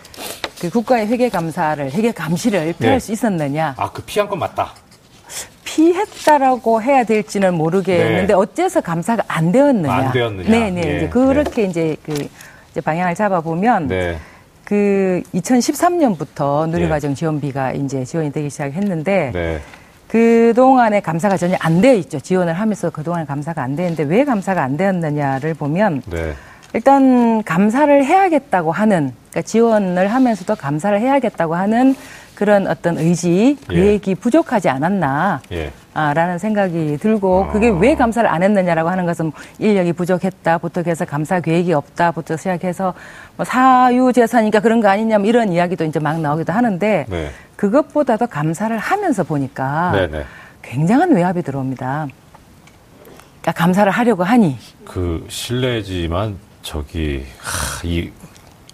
그 0.60 0.70
국가의 0.70 1.06
회계 1.06 1.28
감사를 1.28 1.92
회계 1.92 2.10
감시를 2.10 2.74
피할 2.76 2.94
네. 2.94 2.98
수 2.98 3.12
있었느냐 3.12 3.74
아 3.78 3.88
그 3.92 4.02
피한 4.02 4.28
건 4.28 4.40
맞다. 4.40 4.74
피했다라고 5.70 6.82
해야 6.82 7.04
될지는 7.04 7.54
모르겠는데 7.54 8.26
네. 8.26 8.32
어째서 8.32 8.80
감사가 8.80 9.22
안 9.28 9.52
되었느냐 9.52 9.92
안 9.92 10.12
되었느냐. 10.12 10.50
네네 10.50 10.82
예. 10.84 10.96
이제 10.96 11.08
그렇게 11.08 11.62
이제 11.62 11.96
그 12.04 12.12
이제 12.70 12.80
방향을 12.80 13.14
잡아 13.14 13.40
보면 13.40 13.86
네. 13.86 14.18
그 14.64 15.22
2013년부터 15.34 16.68
누리과정 16.68 17.14
지원비가 17.14 17.72
이제 17.72 18.04
지원이 18.04 18.32
되기 18.32 18.50
시작했는데 18.50 19.30
네. 19.32 19.60
그 20.08 20.52
동안에 20.56 21.00
감사가 21.00 21.36
전혀 21.36 21.56
안 21.60 21.80
되어 21.80 21.94
있죠 21.94 22.18
지원을 22.18 22.54
하면서 22.54 22.90
그 22.90 23.04
동안 23.04 23.24
감사가 23.24 23.62
안 23.62 23.76
되는데 23.76 24.02
왜 24.02 24.24
감사가 24.24 24.62
안 24.64 24.76
되었느냐를 24.76 25.54
보면 25.54 26.02
네. 26.06 26.34
일단 26.72 27.42
감사를 27.44 28.04
해야겠다고 28.04 28.72
하는 28.72 29.12
그러니까 29.30 29.42
지원을 29.42 30.08
하면서도 30.08 30.56
감사를 30.56 31.00
해야겠다고 31.00 31.54
하는 31.54 31.94
그런 32.40 32.66
어떤 32.66 32.96
의지, 32.96 33.58
예. 33.70 33.74
계획이 33.74 34.14
부족하지 34.14 34.70
않았나. 34.70 35.42
예. 35.52 35.70
아, 35.92 36.14
라는 36.14 36.38
생각이 36.38 36.96
들고 36.96 37.48
그게 37.52 37.68
왜 37.68 37.94
감사를 37.94 38.26
안 38.26 38.42
했느냐라고 38.42 38.88
하는 38.88 39.04
것은 39.04 39.26
뭐 39.26 39.34
인력이 39.58 39.92
부족했다 39.92 40.56
부터 40.56 40.82
해서 40.86 41.04
감사 41.04 41.40
계획이 41.40 41.74
없다부터 41.74 42.38
시작해서 42.38 42.94
뭐 43.36 43.44
사유재산이니까 43.44 44.60
그런 44.60 44.80
거 44.80 44.88
아니냐 44.88 45.18
뭐 45.18 45.28
이런 45.28 45.52
이야기도 45.52 45.84
이제 45.84 46.00
막 46.00 46.18
나오기도 46.18 46.50
하는데 46.50 47.04
네. 47.06 47.30
그것보다도 47.56 48.28
감사를 48.28 48.74
하면서 48.78 49.22
보니까 49.22 49.92
네 49.92 50.06
네. 50.06 50.24
굉장한 50.62 51.12
외압이 51.14 51.42
들어옵니다. 51.42 52.06
그러니까 53.42 53.52
감사를 53.52 53.92
하려고 53.92 54.24
하니 54.24 54.56
그 54.86 55.26
실례지만 55.28 56.38
저기 56.62 57.26
하, 57.38 57.86
이 57.86 58.10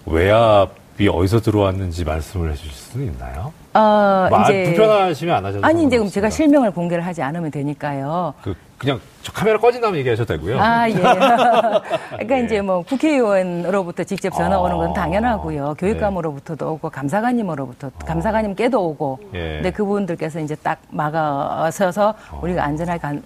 외압 0.04 0.85
이 0.98 1.08
어디서 1.08 1.40
들어왔는지 1.40 2.04
말씀을 2.04 2.52
해주실 2.52 2.72
수는 2.72 3.06
있나요? 3.12 3.52
어, 3.74 4.26
뭐, 4.30 4.38
아, 4.38 4.44
이제 4.44 4.64
불편하시면 4.64 5.34
안 5.36 5.44
하셔도 5.44 5.66
아니 5.66 5.84
이제 5.84 5.98
그럼 5.98 6.10
제가. 6.10 6.30
실명을 6.30 6.70
공개를 6.70 7.04
하지 7.04 7.22
않으면 7.22 7.50
되니까요. 7.50 8.32
그 8.42 8.54
그냥 8.78 9.00
저 9.22 9.32
카메라 9.32 9.58
꺼진 9.58 9.80
다음에 9.80 9.98
얘기하셔도 9.98 10.36
되고요. 10.36 10.60
아, 10.60 10.88
예. 10.88 10.92
그러니까 11.00 12.38
예. 12.38 12.44
이제 12.44 12.60
뭐 12.60 12.82
국회의원으로부터 12.82 14.04
직접 14.04 14.30
전화 14.30 14.58
오는 14.60 14.76
건 14.76 14.90
아, 14.90 14.92
당연하고요. 14.92 15.76
교육감으로부터도 15.78 16.72
오고 16.72 16.90
감사관님으로부터 16.90 17.90
감사관님께도 18.04 18.80
오고. 18.88 19.18
예. 19.34 19.38
근데 19.54 19.70
그분들께서 19.70 20.40
이제 20.40 20.54
딱 20.56 20.78
막아서서 20.90 22.14
우리가 22.42 22.64
안전하게 22.64 22.98
감, 23.00 23.22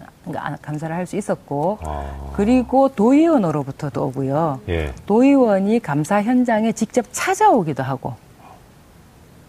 감사를 0.62 0.94
할 0.94 1.06
수 1.06 1.16
있었고. 1.16 1.78
아. 1.84 2.04
그리고 2.34 2.88
도의원으로부터도 2.88 4.04
오고요. 4.06 4.60
예. 4.68 4.92
도의원이 5.06 5.80
감사 5.80 6.22
현장에 6.22 6.70
직접 6.72 7.04
찾아오기도 7.10 7.82
하고. 7.82 8.14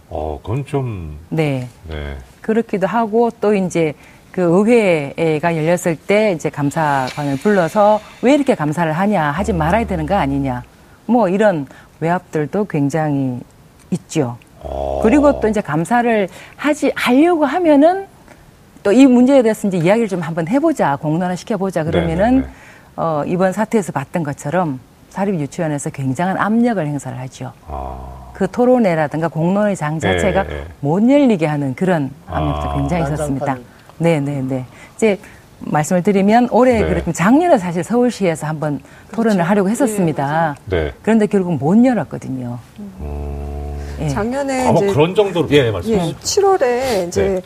어, 0.10 0.40
그건 0.42 0.66
좀 0.66 1.20
네. 1.30 1.70
네. 1.88 2.18
그렇기도 2.42 2.88
하고 2.88 3.30
또 3.40 3.54
이제 3.54 3.94
그 4.32 4.42
의회가 4.42 5.58
열렸을 5.58 5.96
때 5.96 6.32
이제 6.32 6.50
감사관을 6.50 7.38
불러서 7.38 8.00
왜 8.22 8.34
이렇게 8.34 8.56
감사를 8.56 8.92
하냐 8.92 9.32
하지 9.32 9.52
말아야 9.54 9.86
되는 9.86 10.06
거 10.06 10.16
아니냐 10.16 10.64
뭐 11.06 11.28
이런 11.28 11.68
외압들도 12.00 12.66
굉장히 12.66 13.40
있죠. 13.92 14.38
어. 14.64 15.00
그리고 15.04 15.40
또 15.40 15.48
이제 15.48 15.60
감사를 15.62 16.30
하지 16.56 16.92
하려고 16.96 17.46
하면은 17.46 18.06
또 18.84 18.92
이 18.92 19.06
문제에 19.06 19.42
대해서 19.44 19.68
이제 19.68 19.78
이야기를 19.78 20.08
좀 20.08 20.22
한번 20.22 20.48
해보자 20.48 20.96
공론화 20.96 21.36
시켜보자 21.36 21.84
그러면은 21.84 22.32
네네네. 22.32 22.48
어, 22.96 23.24
이번 23.28 23.54
사태에서 23.54 23.92
봤던 23.92 24.24
것처럼 24.24 24.80
사립유치원에서 25.10 25.90
굉장한 25.92 26.38
압력을 26.38 26.84
행사를 26.86 27.18
하죠. 27.20 27.52
아. 27.68 28.32
그 28.34 28.50
토론회라든가 28.50 29.28
공론의 29.28 29.76
장 29.76 30.00
자체가 30.00 30.46
예, 30.50 30.56
예. 30.56 30.66
못 30.80 31.08
열리게 31.08 31.46
하는 31.46 31.76
그런 31.76 32.10
압력도 32.28 32.70
아. 32.70 32.76
굉장히. 32.76 33.04
있었습니다. 33.04 33.58
네, 34.02 34.20
네, 34.20 34.42
네. 34.42 34.66
이제 34.96 35.20
말씀을 35.60 36.02
드리면 36.02 36.50
올해 36.52 36.82
네. 36.82 36.88
그랬던 36.88 37.14
작년에 37.14 37.60
사실 37.60 37.84
서울시에서 37.84 38.48
한번 38.48 38.80
토론을 39.12 39.44
하려고 39.44 39.70
했었습니다. 39.70 40.56
네. 40.66 40.92
그런데 41.04 41.28
결국 41.28 41.54
못 41.54 41.86
열었거든요. 41.86 42.58
예. 44.00 44.10
작년에 44.10 44.68
아마 44.68 44.80
이제 44.80 44.88
그런 44.88 45.14
정도로 45.14 45.48
예, 45.52 45.68
예, 45.68 45.72
말씀하시죠. 45.72 46.18
7월에 46.20 47.08
이제 47.08 47.22
네. 47.22 47.42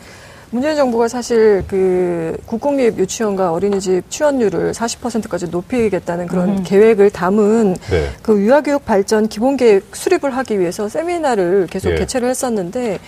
문재인 0.51 0.77
정부가 0.77 1.09
사실 1.09 1.65
그 1.67 2.37
국공립 2.45 2.97
유치원과 2.97 3.51
어린이집 3.51 4.09
취원율을 4.09 4.71
40%까지 4.71 5.47
높이겠다는 5.47 6.27
그런 6.27 6.49
음. 6.49 6.63
계획을 6.63 7.09
담은 7.09 7.75
네. 7.89 8.09
그 8.21 8.39
유아교육 8.39 8.85
발전 8.85 9.27
기본 9.27 9.57
계획 9.57 9.93
수립을 9.93 10.31
하기 10.37 10.57
위해서 10.57 10.87
세미나를 10.87 11.67
계속 11.69 11.91
예. 11.91 11.95
개최를 11.95 12.29
했었는데 12.29 12.99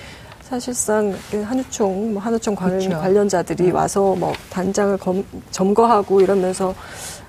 사실상 0.48 1.14
그 1.30 1.42
한유총, 1.42 2.14
뭐 2.14 2.22
한우총 2.24 2.56
관, 2.56 2.78
그쵸. 2.80 2.90
관련자들이 2.92 3.72
와서 3.72 4.16
뭐 4.16 4.32
단장을 4.50 4.98
검- 4.98 5.26
점거하고 5.52 6.22
이러면서 6.22 6.74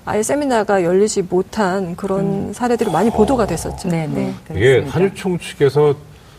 아예 0.05 0.23
세미나가 0.23 0.83
열리지 0.85 1.23
못한 1.23 1.97
그런 1.97 2.53
사례들이 2.53 2.89
많이 2.89 3.09
보도가 3.09 3.45
됐었죠. 3.45 3.89
네, 3.89 4.07
네. 4.07 4.33
이게 4.51 4.63
그렇습니다. 4.81 4.91
한유총 4.95 5.39
측에서 5.39 5.95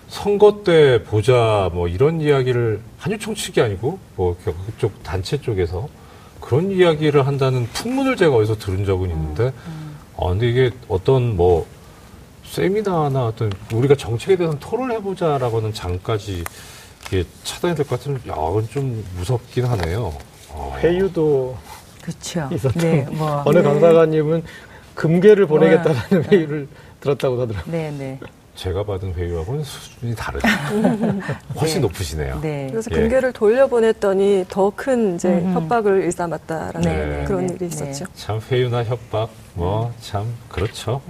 선거 0.09 0.63
때 0.65 1.03
보자 1.05 1.71
뭐 1.75 1.87
이런 1.87 2.23
이야기를 2.23 2.81
한유총 2.99 3.35
측이 3.35 3.61
아니고 3.61 3.99
뭐 4.17 4.35
그쪽 4.67 5.03
단체 5.03 5.39
쪽에서 5.39 5.87
그런 6.41 6.71
이야기를 6.71 7.27
한다는 7.27 7.67
풍문을 7.75 8.17
제가 8.17 8.35
어디서 8.35 8.57
들은 8.57 8.87
적은 8.87 9.11
있는데 9.11 9.53
아 10.17 10.29
근데 10.31 10.49
이게 10.49 10.71
어떤 10.89 11.37
뭐 11.37 11.67
세미나나 12.51 13.27
어떤 13.27 13.53
우리가 13.73 13.95
정책에 13.95 14.37
대해서 14.37 14.59
토론을 14.59 14.97
해보자라고는 14.97 15.73
장까지 15.73 16.43
이게 17.07 17.25
차단이 17.45 17.75
될 17.77 17.87
것 17.87 17.99
같으면 17.99 18.21
야 18.27 18.35
그건 18.35 18.69
좀 18.69 19.05
무섭긴 19.17 19.65
하네요. 19.67 20.13
아. 20.53 20.77
회유도 20.79 21.57
그렇죠. 22.03 22.49
있었죠. 22.53 22.79
네, 22.81 23.07
뭐. 23.11 23.43
어느 23.47 23.63
강사관님은 23.63 24.43
금괴를 24.95 25.47
보내겠다라는 25.47 26.25
회유를 26.25 26.69
들었다고 27.01 27.41
하더라고요. 27.41 27.73
네, 27.73 27.91
네. 27.97 28.19
제가 28.61 28.85
받은 28.85 29.15
회유하고는 29.15 29.65
수준이 29.65 30.15
다르죠. 30.15 30.47
훨씬 31.59 31.77
네. 31.77 31.81
높으시네요. 31.81 32.41
네. 32.43 32.67
그래서 32.71 32.91
예. 32.93 32.95
금괴를 32.97 33.33
돌려보냈더니 33.33 34.45
더 34.51 34.71
큰 34.77 35.15
이제 35.15 35.29
음음. 35.29 35.55
협박을 35.55 36.03
일삼았다라는 36.05 36.81
네, 36.83 37.07
네, 37.07 37.25
그런 37.25 37.47
네, 37.47 37.55
일이 37.55 37.59
네. 37.61 37.67
있었죠. 37.67 38.05
참 38.15 38.39
회유나 38.51 38.85
협박 38.85 39.31
뭐 39.55 39.91
참 40.03 40.27
그렇죠. 40.51 41.01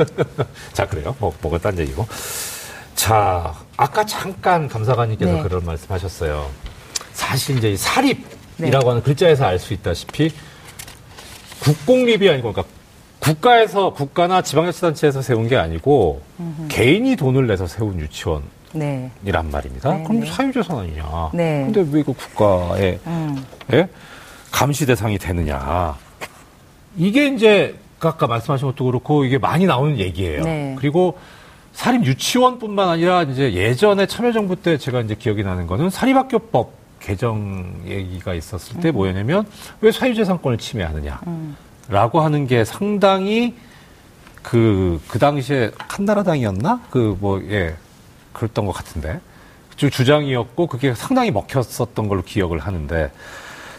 자 0.72 0.86
그래요. 0.88 1.14
뭐 1.18 1.34
뭐가 1.42 1.58
딴 1.58 1.78
얘기고. 1.78 2.06
자 2.94 3.54
아까 3.76 4.04
잠깐 4.06 4.66
감사관님께서 4.66 5.32
네. 5.32 5.42
그런 5.42 5.66
말씀하셨어요. 5.66 6.48
사실 7.12 7.58
이제 7.58 7.72
이 7.72 7.76
사립이라고 7.76 8.24
네. 8.56 8.88
하는 8.88 9.02
글자에서 9.02 9.44
알 9.44 9.58
수 9.58 9.74
있다시피 9.74 10.32
국공립이 11.60 12.28
아니고 12.30 12.52
그러니까 12.54 12.74
국가에서 13.26 13.90
국가나 13.90 14.40
지방자치단체에서 14.40 15.20
세운 15.20 15.48
게 15.48 15.56
아니고 15.56 16.22
개인이 16.68 17.16
돈을 17.16 17.48
내서 17.48 17.66
세운 17.66 17.98
유치원이란 17.98 18.40
네. 18.74 19.42
말입니다. 19.50 19.94
네, 19.94 20.04
그럼 20.04 20.20
네. 20.20 20.26
사유재산 20.26 20.78
아니냐? 20.78 21.30
네. 21.34 21.64
근데 21.64 21.84
왜 21.90 22.00
이거 22.00 22.12
국가에 22.12 22.98
음. 23.06 23.44
예? 23.72 23.88
감시 24.52 24.86
대상이 24.86 25.18
되느냐. 25.18 25.96
이게 26.96 27.26
이제 27.26 27.74
아까 28.00 28.28
말씀하신 28.28 28.68
것도 28.68 28.84
그렇고 28.84 29.24
이게 29.24 29.38
많이 29.38 29.66
나오는 29.66 29.98
얘기예요. 29.98 30.44
네. 30.44 30.76
그리고 30.78 31.18
사립 31.72 32.06
유치원뿐만 32.06 32.88
아니라 32.88 33.24
이제 33.24 33.54
예전에 33.54 34.06
참여정부 34.06 34.56
때 34.56 34.78
제가 34.78 35.00
이제 35.00 35.16
기억이 35.16 35.42
나는 35.42 35.66
거는 35.66 35.90
사립학교법 35.90 36.72
개정 37.00 37.82
얘기가 37.86 38.34
있었을 38.34 38.80
때 38.80 38.92
뭐였냐면 38.92 39.46
왜 39.80 39.90
사유재산권을 39.90 40.58
침해하느냐. 40.58 41.20
음. 41.26 41.56
라고 41.88 42.20
하는 42.20 42.46
게 42.46 42.64
상당히 42.64 43.54
그, 44.42 45.00
그 45.08 45.18
당시에 45.18 45.72
한나라당이었나? 45.78 46.82
그 46.90 47.16
뭐, 47.20 47.40
예, 47.50 47.76
그랬던 48.32 48.66
것 48.66 48.72
같은데. 48.72 49.20
그 49.78 49.90
주장이었고 49.90 50.66
그게 50.68 50.94
상당히 50.94 51.30
먹혔었던 51.30 52.08
걸로 52.08 52.22
기억을 52.22 52.60
하는데 52.60 53.12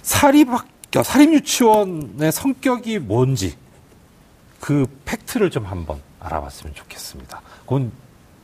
사립학, 0.03 0.67
사립유치원의 1.03 2.31
성격이 2.31 2.99
뭔지 2.99 3.55
그 4.59 4.85
팩트를 5.05 5.49
좀 5.49 5.65
한번 5.65 6.01
알아봤으면 6.19 6.75
좋겠습니다. 6.75 7.41
그건 7.61 7.91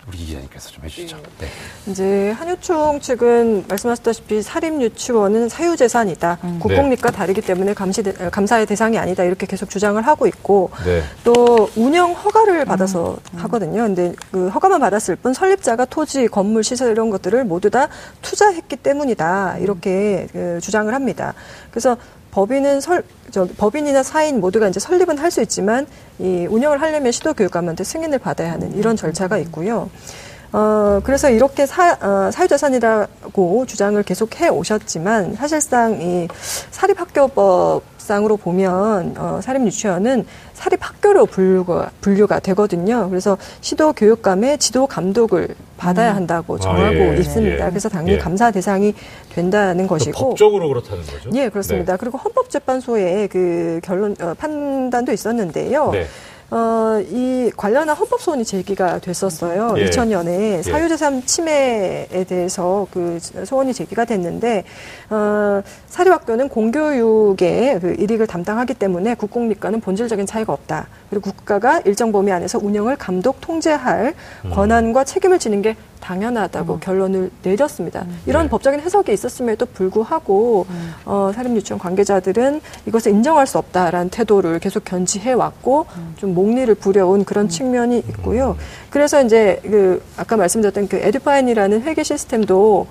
우리 0.07 0.17
이 0.17 0.25
기자님께서 0.25 0.69
좀 0.69 0.83
해주시죠. 0.83 1.17
네. 1.39 1.47
이제 1.87 2.31
한유총 2.31 2.99
측은 2.99 3.65
말씀하셨다시피 3.69 4.41
사립유치원은 4.41 5.47
사유재산이다. 5.47 6.39
음. 6.43 6.59
국공립과 6.59 7.11
다르기 7.11 7.39
때문에 7.39 7.73
감시 7.73 8.03
대- 8.03 8.11
감사의 8.11 8.65
대상이 8.65 8.97
아니다. 8.97 9.23
이렇게 9.23 9.45
계속 9.45 9.69
주장을 9.69 10.01
하고 10.05 10.27
있고 10.27 10.71
네. 10.83 11.03
또 11.23 11.69
운영 11.77 12.11
허가를 12.11 12.65
받아서 12.65 13.17
하거든요. 13.37 13.83
근데 13.83 14.13
그 14.31 14.49
허가만 14.49 14.81
받았을 14.81 15.15
뿐 15.15 15.33
설립자가 15.33 15.85
토지, 15.85 16.27
건물, 16.27 16.63
시설 16.65 16.91
이런 16.91 17.09
것들을 17.09 17.45
모두 17.45 17.69
다 17.69 17.87
투자했기 18.21 18.75
때문이다. 18.75 19.59
이렇게 19.59 20.27
그 20.33 20.59
주장을 20.61 20.93
합니다. 20.93 21.33
그래서 21.71 21.95
법인은 22.33 22.81
설, 22.81 23.03
저, 23.29 23.47
법인이나 23.47 24.01
사인 24.01 24.39
모두가 24.41 24.67
이제 24.67 24.79
설립은 24.79 25.19
할 25.19 25.29
수 25.29 25.41
있지만 25.43 25.85
이 26.19 26.47
운영을 26.49 26.81
하려면 26.81 27.11
시도교육감한테 27.11 27.83
승인을 27.83 28.19
받아야 28.19 28.51
하는 28.53 28.75
이런 28.75 28.95
절차가 28.95 29.37
있고요. 29.39 29.89
어, 30.53 30.99
그래서 31.03 31.31
이렇게 31.31 31.65
사, 31.65 31.97
어, 31.99 32.29
사유재산이라고 32.31 33.65
주장을 33.65 34.01
계속 34.03 34.39
해 34.39 34.49
오셨지만 34.49 35.33
사실상 35.33 35.99
이 35.99 36.27
사립학교법상으로 36.69 38.37
보면 38.37 39.15
어, 39.17 39.39
사립유치원은 39.41 40.25
사립학교로 40.53 41.25
분류가, 41.25 41.89
분류가 42.01 42.39
되거든요. 42.39 43.09
그래서 43.09 43.35
시도 43.61 43.93
교육감의 43.93 44.59
지도 44.59 44.85
감독을 44.85 45.55
받아야 45.77 46.15
한다고 46.15 46.59
정하고 46.59 46.95
예, 46.95 47.17
있습니다. 47.17 47.65
예. 47.65 47.69
그래서 47.69 47.89
당연히 47.89 48.13
예. 48.13 48.17
감사 48.19 48.51
대상이 48.51 48.93
된다는 49.33 49.85
그 49.85 49.95
것이고. 49.95 50.29
법적으로 50.29 50.67
그렇다는 50.69 51.03
거죠? 51.03 51.31
예, 51.33 51.49
그렇습니다. 51.49 51.97
그리고 51.97 52.19
헌법재판소의 52.19 53.27
그 53.27 53.79
결론 53.83 54.15
어, 54.21 54.35
판단도 54.37 55.11
있었는데요. 55.11 55.89
네. 55.91 56.05
어, 56.55 57.03
이 57.09 57.51
관련한 57.57 57.95
헌법 57.95 58.21
소원이 58.21 58.45
제기가 58.45 58.99
됐었어요. 58.99 59.73
예. 59.77 59.85
2000년에 59.85 60.57
예. 60.57 60.61
사유재산 60.61 61.25
침해에 61.25 62.25
대해서 62.27 62.85
그 62.91 63.17
소원이 63.43 63.73
제기가 63.73 64.05
됐는데 64.05 64.63
어, 65.09 65.63
사립학교는 65.87 66.49
공교육의 66.49 67.79
그 67.79 67.95
일익을 67.97 68.27
담당하기 68.27 68.75
때문에 68.75 69.15
국공립과는 69.15 69.81
본질적인 69.81 70.27
차이가 70.27 70.53
없다. 70.53 70.89
그리고 71.09 71.31
국가가 71.31 71.81
일정 71.85 72.11
범위 72.11 72.31
안에서 72.31 72.59
운영을 72.61 72.97
감독 72.97 73.41
통제할 73.41 74.13
음. 74.45 74.51
권한과 74.51 75.05
책임을 75.05 75.39
지는 75.39 75.63
게 75.63 75.75
당연하다고 76.03 76.79
결론을 76.79 77.31
내렸습니다. 77.43 78.05
이런 78.25 78.43
네. 78.43 78.49
법적인 78.49 78.81
해석이 78.81 79.13
있었음에도 79.13 79.65
불구하고 79.65 80.65
어, 81.05 81.31
사립유치원 81.33 81.79
관계자들은 81.79 82.61
이것을 82.85 83.13
인정할 83.13 83.47
수 83.47 83.57
없다라는 83.57 84.09
태도를 84.09 84.59
계속 84.59 84.83
견지해 84.83 85.31
왔고 85.31 85.85
좀 86.17 86.33
목리를 86.33 86.73
부려온 86.75 87.23
그런 87.23 87.47
측면이 87.47 87.99
있고요. 88.09 88.57
그래서 88.89 89.23
이제 89.23 89.59
그 89.63 90.03
아까 90.17 90.35
말씀드렸던 90.35 90.89
그 90.89 90.97
에듀파인이라는 90.97 91.83
회계 91.83 92.03
시스템도 92.03 92.87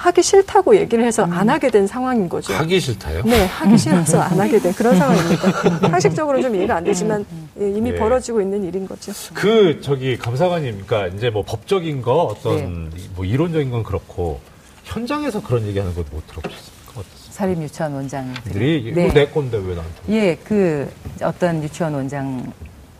하기 0.00 0.22
싫다고 0.22 0.76
얘기를 0.76 1.04
해서 1.04 1.24
안 1.24 1.50
하게 1.50 1.70
된 1.70 1.86
상황인 1.86 2.26
거죠. 2.26 2.54
하기 2.54 2.80
싫다요? 2.80 3.22
네, 3.24 3.44
하기 3.44 3.76
싫어서 3.76 4.18
안 4.18 4.40
하게 4.40 4.58
된 4.58 4.72
그런 4.72 4.96
상황입니다. 4.96 5.78
상식적으로 5.90 6.40
좀 6.40 6.54
이해가 6.54 6.76
안 6.76 6.84
되지만 6.84 7.26
예, 7.60 7.70
이미 7.70 7.90
예. 7.90 7.96
벌어지고 7.96 8.40
있는 8.40 8.64
일인 8.64 8.88
거죠. 8.88 9.12
그 9.34 9.78
저기 9.82 10.16
감사관님, 10.16 10.86
그러니까 10.86 11.14
이제 11.14 11.28
뭐 11.28 11.44
법적인 11.46 12.00
거 12.00 12.22
어떤 12.22 12.90
뭐 13.14 13.26
이론적인 13.26 13.70
건 13.70 13.82
그렇고 13.82 14.40
현장에서 14.84 15.42
그런 15.42 15.66
얘기하는 15.66 15.94
거못 15.94 16.26
들어보셨습니까? 16.28 16.92
어떻습니까? 16.92 17.30
사립 17.30 17.62
유치원 17.62 17.92
원장들이. 17.92 18.54
들이 18.54 18.92
네. 18.94 19.12
내 19.12 19.26
건데 19.26 19.58
왜 19.58 19.74
나한테? 19.74 19.92
예, 20.08 20.34
그 20.42 20.90
어떤 21.22 21.62
유치원 21.62 21.92
원장 21.92 22.50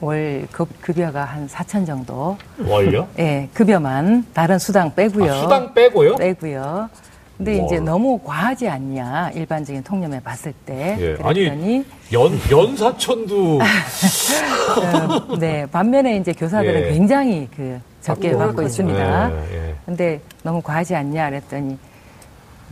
월 0.00 0.46
급, 0.50 0.68
급여가 0.80 1.24
한 1.24 1.46
4천 1.46 1.86
정도. 1.86 2.36
월요? 2.66 3.06
예, 3.18 3.48
급여만 3.52 4.26
다른 4.32 4.58
수당 4.58 4.94
빼고요. 4.94 5.32
아, 5.32 5.40
수당 5.40 5.74
빼고요? 5.74 6.16
빼고요. 6.16 6.88
근데 7.36 7.58
월. 7.58 7.64
이제 7.66 7.80
너무 7.80 8.18
과하지 8.18 8.68
않냐 8.68 9.30
일반적인 9.34 9.82
통념에 9.82 10.20
봤을 10.20 10.52
때 10.66 10.96
예, 11.00 11.14
그랬더니 11.14 11.48
아니 11.50 11.84
연 12.12 12.38
연사천도 12.50 13.58
어, 15.32 15.38
네 15.38 15.64
반면에 15.66 16.16
이제 16.18 16.32
교사들은 16.34 16.82
예. 16.88 16.92
굉장히 16.92 17.48
그 17.56 17.80
적게 18.02 18.34
아, 18.34 18.38
받고. 18.38 18.62
있습니다. 18.62 19.30
예, 19.32 19.68
예. 19.68 19.74
근데 19.86 20.20
너무 20.42 20.60
과하지 20.60 20.94
않냐 20.94 21.30
그랬더니 21.30 21.78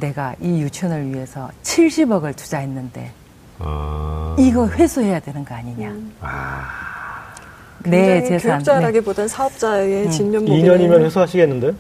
내가 0.01 0.35
이 0.41 0.61
유치원을 0.61 1.15
위해서 1.15 1.51
70억을 1.63 2.37
투자했는데 2.37 3.11
아, 3.61 4.37
이거 4.39 4.69
회수해야 4.69 5.19
되는 5.21 5.45
거 5.47 5.55
아니냐. 5.55 5.89
내 5.89 5.97
굉장히 7.85 8.25
재산 8.25 8.59
네. 8.59 8.65
교육자라기보단 8.65 9.29
사업자의 9.29 10.11
진면목이 10.11 10.63
2년이면 10.63 11.03
회수하시겠는데? 11.05 11.73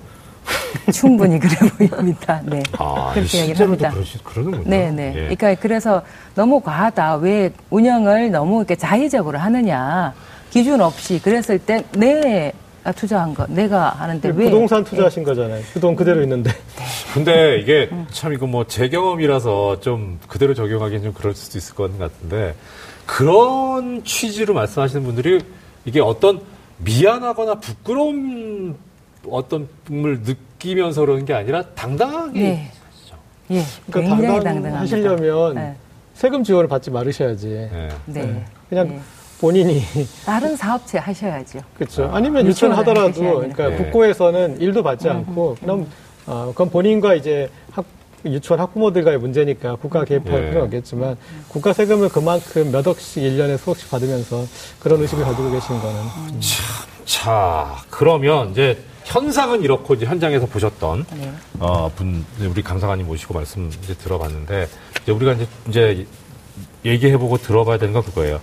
네, 0.86 0.92
충분히 0.92 1.38
그래 1.38 1.54
보입니다. 1.90 2.40
네. 2.44 2.62
아, 2.78 3.10
그렇게 3.12 3.40
얘기를 3.42 3.60
합니다. 3.60 3.90
그러시, 3.90 4.18
그러는군요. 4.24 4.64
네, 4.70 4.90
네. 4.90 5.08
예. 5.14 5.20
그러니까 5.34 5.54
그래서 5.56 6.02
너무 6.34 6.60
과하다. 6.60 7.16
왜 7.16 7.52
운영을 7.70 8.30
너무 8.30 8.58
이렇게 8.60 8.74
자의적으로 8.76 9.38
하느냐. 9.38 10.14
기준 10.50 10.80
없이 10.80 11.20
그랬을 11.22 11.58
때 11.58 11.84
내가 11.92 12.92
투자한 12.96 13.34
거 13.34 13.46
내가 13.48 13.90
하는데 13.90 14.28
왜 14.30 14.44
부동산 14.46 14.82
투자하신 14.82 15.22
거잖아요. 15.24 15.62
그돈 15.74 15.94
그대로 15.94 16.22
있는데. 16.22 16.50
근데 17.12 17.58
이게 17.58 17.90
참 18.12 18.32
이거 18.32 18.46
뭐 18.46 18.64
제 18.66 18.88
경험이라서 18.88 19.80
좀 19.80 20.18
그대로 20.28 20.54
적용하기는 20.54 21.02
좀 21.04 21.12
그럴 21.12 21.34
수도 21.34 21.58
있을 21.58 21.74
것 21.74 21.98
같은데 21.98 22.54
그런 23.04 24.02
취지로 24.04 24.54
말씀하시는 24.54 25.02
분들이 25.04 25.40
이게 25.88 26.00
어떤 26.00 26.40
미안하거나 26.78 27.54
부끄러움 27.56 28.76
어떤 29.30 29.66
을 29.90 30.20
느끼면서 30.20 31.00
그러는 31.00 31.24
게 31.24 31.32
아니라 31.32 31.62
당당하게 31.74 32.40
네. 32.40 32.70
예, 33.50 33.62
그러니까 33.90 34.14
당당 34.16 34.34
당당합니다. 34.44 34.80
하시려면 34.80 35.54
네. 35.54 35.74
세금 36.12 36.44
지원을 36.44 36.68
받지 36.68 36.90
말으셔야지. 36.90 37.48
예. 37.48 37.88
네. 38.04 38.44
그냥 38.68 38.88
네. 38.88 39.00
본인이 39.40 39.80
다른 40.26 40.54
사업체 40.54 40.98
하셔야죠. 40.98 41.60
그렇죠. 41.74 42.04
아, 42.04 42.16
아니면 42.16 42.46
유치원 42.46 42.74
하더라도. 42.74 43.36
그러니까 43.38 43.68
네. 43.68 43.76
국고에서는 43.76 44.60
일도 44.60 44.82
받지 44.82 45.08
않고 45.08 45.56
그럼 45.60 45.86
어, 46.26 46.48
그건 46.48 46.68
본인과 46.68 47.14
이제 47.14 47.48
학, 47.70 47.86
유치원 48.32 48.60
학부모들과의 48.60 49.18
문제니까 49.18 49.76
국가 49.76 50.04
개입할 50.04 50.32
네. 50.32 50.48
필요는 50.48 50.62
없겠지만 50.66 51.16
국가 51.48 51.72
세금을 51.72 52.08
그만큼 52.08 52.70
몇 52.70 52.86
억씩 52.86 53.22
일년에 53.22 53.56
수억씩 53.56 53.90
받으면서 53.90 54.44
그런 54.80 55.00
의식을 55.02 55.24
가지고 55.24 55.50
계신 55.50 55.78
거는 55.80 56.40
자, 57.04 57.76
그러면 57.90 58.50
이제 58.50 58.78
현상은 59.04 59.62
이렇고 59.62 59.94
이제 59.94 60.04
현장에서 60.04 60.46
보셨던 60.46 61.06
네. 61.14 61.32
어, 61.58 61.90
분 61.96 62.24
우리 62.40 62.62
감사관님 62.62 63.06
모시고 63.06 63.32
말씀 63.34 63.70
이제 63.82 63.94
들어봤는데 63.94 64.68
이제 65.02 65.12
우리가 65.12 65.32
이제 65.32 65.46
이제 65.68 66.06
얘기해보고 66.84 67.38
들어봐야 67.38 67.78
되는 67.78 67.94
건 67.94 68.02
그거예요. 68.02 68.40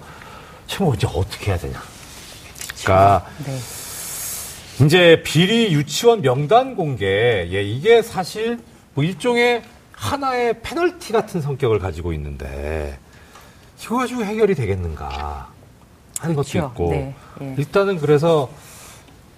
지금 0.68 0.94
이제 0.96 1.08
어떻게 1.08 1.52
해야 1.52 1.58
되냐? 1.58 1.82
그러니까 2.84 3.28
네. 3.46 3.56
이제 4.86 5.22
비리 5.24 5.72
유치원 5.74 6.22
명단 6.22 6.76
공개, 6.76 7.06
예, 7.52 7.64
이게 7.64 8.02
사실 8.02 8.60
뭐 8.94 9.04
일종의 9.04 9.62
하나의 10.16 10.62
페널티 10.62 11.12
같은 11.14 11.42
성격을 11.42 11.80
가지고 11.80 12.14
있는데 12.14 12.98
이거 13.84 13.98
가지고 13.98 14.24
해결이 14.24 14.54
되겠는가 14.56 15.48
하는 16.20 16.36
것도 16.36 16.48
그렇죠. 16.50 16.68
있고 16.72 16.92
네, 16.92 17.16
예. 17.42 17.56
일단은 17.58 17.98
그래서 17.98 18.50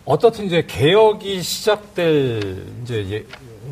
어떻든 0.05 0.45
이제 0.45 0.63
개혁이 0.67 1.41
시작될 1.41 2.65
이제 2.83 3.05
예- 3.11 3.25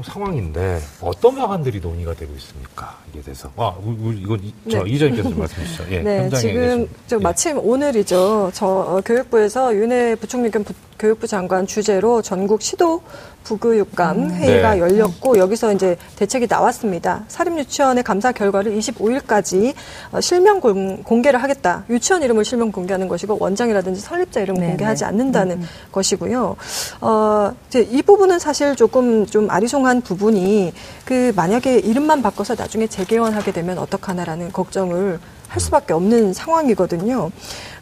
상황인데 0.04 0.82
어떤 1.00 1.36
방안들이 1.36 1.80
논의가 1.80 2.14
되고 2.16 2.34
있습니까? 2.34 2.98
이게 3.14 3.22
돼서 3.22 3.50
아 3.56 3.74
우- 3.82 4.12
이건 4.14 4.42
이, 4.44 4.54
저 4.70 4.84
네. 4.84 4.90
이전께서 4.92 5.30
좀 5.30 5.40
말씀해 5.40 5.66
주시죠. 5.68 5.86
예, 5.92 6.00
네, 6.02 6.30
지금 6.32 6.90
저 7.08 7.16
예. 7.18 7.22
마침 7.22 7.58
오늘이죠. 7.58 8.52
저 8.54 8.66
어, 8.68 9.02
교육부에서 9.06 9.74
윤해 9.74 10.16
부총리 10.16 10.52
겸 10.52 10.64
부- 10.66 10.74
교육부 11.00 11.28
장관 11.28 11.66
주재로 11.66 12.22
전국 12.22 12.62
시도 12.62 13.02
부교육감 13.46 14.32
회의가 14.32 14.74
네. 14.74 14.82
열렸고 14.82 15.38
여기서 15.38 15.74
이제 15.74 15.96
대책이 16.18 16.48
나왔습니다. 16.50 17.24
사립유치원의 17.28 18.04
감사 18.04 18.32
결과를 18.32 18.78
25일까지 18.78 19.74
어, 20.12 20.20
실명 20.20 20.60
공, 20.60 21.04
공개를 21.04 21.42
하겠다. 21.42 21.86
유치원 21.90 22.24
이름을 22.24 22.44
실명 22.44 22.72
공개하는 22.72 23.08
것이고 23.08 23.38
원장이라든지 23.40 24.02
설립자 24.02 24.42
이름 24.42 24.56
네, 24.56 24.68
공개하지 24.68 25.04
네. 25.04 25.06
않는다는 25.06 25.62
것이고요. 25.92 26.56
어, 27.02 27.52
이제 27.68 27.82
이 27.82 28.02
부분은 28.02 28.40
사실 28.40 28.76
조금 28.76 29.26
좀 29.26 29.50
아리송한 29.50 30.02
부분이 30.02 30.74
그 31.06 31.32
만약에 31.36 31.80
이름만 31.80 32.22
바꿔서 32.22 32.56
나중에 32.56 32.88
재개원하게 32.88 33.52
되면 33.52 33.78
어떡하나라는 33.78 34.52
걱정을 34.52 35.20
할 35.48 35.60
수밖에 35.62 35.94
없는 35.94 36.34
상황이거든요. 36.34 37.30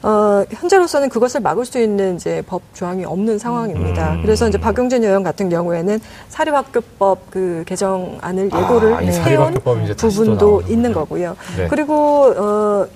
어, 0.04 0.44
현재로서는 0.52 1.10
그것을 1.10 1.40
막을 1.42 1.66
수 1.66 1.80
있는 1.80 2.16
이제 2.16 2.44
법 2.46 2.62
조항이 2.74 3.06
없는 3.06 3.40
상황입니다. 3.40 4.14
음. 4.16 4.22
그래서 4.22 4.48
이제 4.50 4.58
박용진 4.58 5.04
의원 5.04 5.24
같은 5.24 5.50
경우에는 5.50 6.00
사립학교법 6.30 7.32
그 7.32 7.64
개정안을 7.66 8.46
예고를 8.54 8.94
아, 8.96 9.02
이 9.02 9.08
해온 9.08 9.54
부분도. 9.98 10.62
있는 10.68 10.92
거고요. 10.92 11.36
네. 11.58 11.68
그리고 11.70 12.34
어 12.38 12.88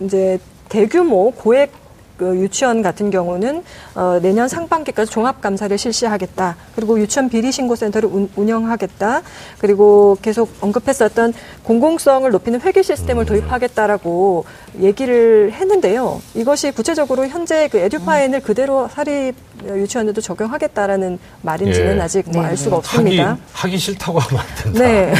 이제 0.00 0.38
대규모 0.68 1.30
고액 1.32 1.81
그 2.22 2.36
유치원 2.36 2.82
같은 2.82 3.10
경우는 3.10 3.64
어, 3.96 4.20
내년 4.22 4.46
상반기까지 4.46 5.10
종합 5.10 5.40
감사를 5.40 5.76
실시하겠다. 5.76 6.54
그리고 6.76 7.00
유치원 7.00 7.28
비리 7.28 7.50
신고 7.50 7.74
센터를 7.74 8.08
운- 8.08 8.30
운영하겠다. 8.36 9.22
그리고 9.58 10.16
계속 10.22 10.48
언급했었던 10.60 11.34
공공성을 11.64 12.30
높이는 12.30 12.60
회계 12.60 12.82
시스템을 12.82 13.26
도입하겠다라고 13.26 14.44
얘기를 14.78 15.50
했는데요. 15.52 16.22
이것이 16.34 16.70
구체적으로 16.70 17.26
현재 17.26 17.66
그 17.68 17.78
에듀파인을 17.78 18.40
그대로 18.40 18.88
사립 18.88 19.34
유치원에도 19.64 20.20
적용하겠다라는 20.20 21.18
말인지는 21.42 21.96
예. 21.96 22.00
아직 22.00 22.30
뭐 22.30 22.42
네, 22.42 22.48
알 22.50 22.56
수가 22.56 22.70
네. 22.70 22.76
없습니다. 22.76 23.30
하기, 23.30 23.40
하기 23.52 23.78
싫다고 23.78 24.18
하면 24.20 24.40
안 24.42 24.46
된다. 24.62 24.78
네. 24.78 25.12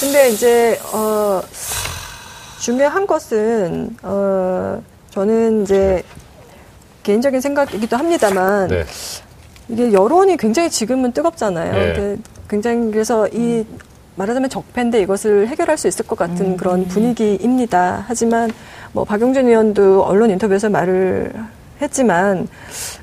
근데 0.00 0.30
이제, 0.30 0.80
어, 0.92 1.40
중요한 2.60 3.06
것은, 3.06 3.96
어, 4.02 4.82
저는 5.10 5.62
이제 5.62 6.02
개인적인 7.02 7.40
생각이기도 7.40 7.96
합니다만, 7.96 8.68
네. 8.68 8.84
이게 9.68 9.92
여론이 9.92 10.36
굉장히 10.36 10.70
지금은 10.70 11.12
뜨겁잖아요. 11.12 11.72
네. 11.72 12.16
굉장히 12.48 12.90
그래서 12.90 13.28
이 13.28 13.64
말하자면 14.16 14.50
적폐인데 14.50 15.00
이것을 15.02 15.48
해결할 15.48 15.78
수 15.78 15.86
있을 15.86 16.06
것 16.06 16.18
같은 16.18 16.56
그런 16.56 16.86
분위기입니다. 16.88 18.04
하지만 18.08 18.50
뭐 18.92 19.04
박용진 19.04 19.46
의원도 19.46 20.02
언론 20.02 20.30
인터뷰에서 20.30 20.68
말을 20.68 21.32
했지만 21.80 22.48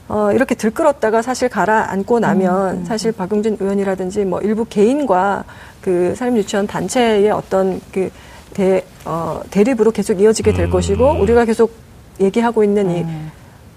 어, 0.09 0.31
이렇게 0.33 0.55
들끓었다가 0.55 1.21
사실 1.21 1.47
가라앉고 1.47 2.19
나면 2.19 2.83
사실 2.85 3.13
박용진 3.13 3.55
의원이라든지 3.59 4.25
뭐 4.25 4.41
일부 4.41 4.65
개인과 4.65 5.45
그 5.81 6.13
사립유치원 6.17 6.67
단체의 6.67 7.31
어떤 7.31 7.79
그 7.93 8.09
대, 8.53 8.83
어, 9.05 9.41
대립으로 9.51 9.91
계속 9.91 10.19
이어지게 10.19 10.53
될 10.53 10.65
음. 10.65 10.71
것이고 10.71 11.11
우리가 11.21 11.45
계속 11.45 11.84
얘기하고 12.19 12.63
있는 12.63 12.91
이 12.91 13.05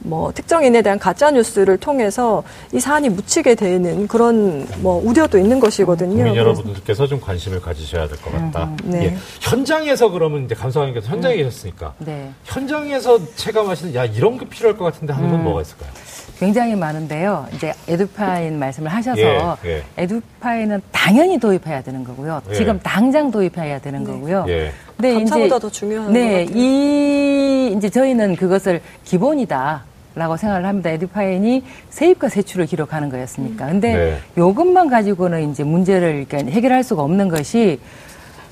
뭐 0.01 0.33
특정인에 0.33 0.83
대한 0.83 0.99
가짜 0.99 1.31
뉴스를 1.31 1.77
통해서 1.77 2.43
이 2.73 2.81
사안이 2.81 3.09
묻히게 3.09 3.55
되는 3.55 4.07
그런 4.07 4.67
뭐 4.79 5.03
우려도 5.05 5.39
있는 5.39 5.59
것이거든요. 5.59 6.15
국민 6.17 6.37
여러분들께서 6.37 7.07
좀 7.07 7.21
관심을 7.21 7.61
가지셔야 7.61 8.07
될 8.07 8.19
것 8.19 8.33
같다. 8.33 8.71
네. 8.85 9.07
예. 9.07 9.17
현장에서 9.41 10.11
그러면 10.11 10.45
이제 10.45 10.55
감사원님께서 10.55 11.09
현장에 11.09 11.37
계셨으니까 11.37 11.95
네. 11.99 12.31
현장에서 12.45 13.19
체감하시는 13.35 13.95
야 13.95 14.05
이런 14.05 14.39
게 14.39 14.49
필요할 14.49 14.79
것 14.79 14.85
같은데 14.85 15.13
하는 15.13 15.31
건 15.31 15.43
뭐가 15.43 15.63
있을까요? 15.63 15.91
굉장히 16.39 16.77
많은데요. 16.77 17.47
이제 17.55 17.75
에듀파인 17.89 18.59
말씀을 18.59 18.89
하셔서 18.91 19.59
예, 19.65 19.69
예. 19.69 19.83
에듀파인은 19.97 20.83
당연히 20.93 21.39
도입해야 21.39 21.83
되는 21.83 22.05
거고요. 22.05 22.43
예. 22.49 22.55
지금 22.55 22.79
당장 22.81 23.31
도입해야 23.31 23.81
되는 23.81 24.05
거고요. 24.05 24.45
예. 24.49 24.73
근데 24.97 25.15
감사보다 25.15 25.59
더 25.59 25.71
중요한 25.71 26.13
네, 26.13 26.45
것 26.45 26.51
같아요. 26.51 26.63
이 26.63 27.75
이제 27.77 27.91
저희는 27.91 28.37
그것을 28.37 28.81
기본이다 29.05 29.85
라고 30.15 30.37
생각을 30.37 30.67
합니다. 30.67 30.91
에듀파인이 30.91 31.65
세입과 31.91 32.29
세출을 32.29 32.67
기록하는 32.67 33.09
거였으니까. 33.09 33.67
근데 33.67 33.95
네. 33.95 34.19
요것만 34.37 34.89
가지고는 34.89 35.51
이제 35.51 35.65
문제를 35.65 36.17
이렇게 36.17 36.39
해결할 36.39 36.83
수가 36.83 37.03
없는 37.03 37.29
것이 37.29 37.81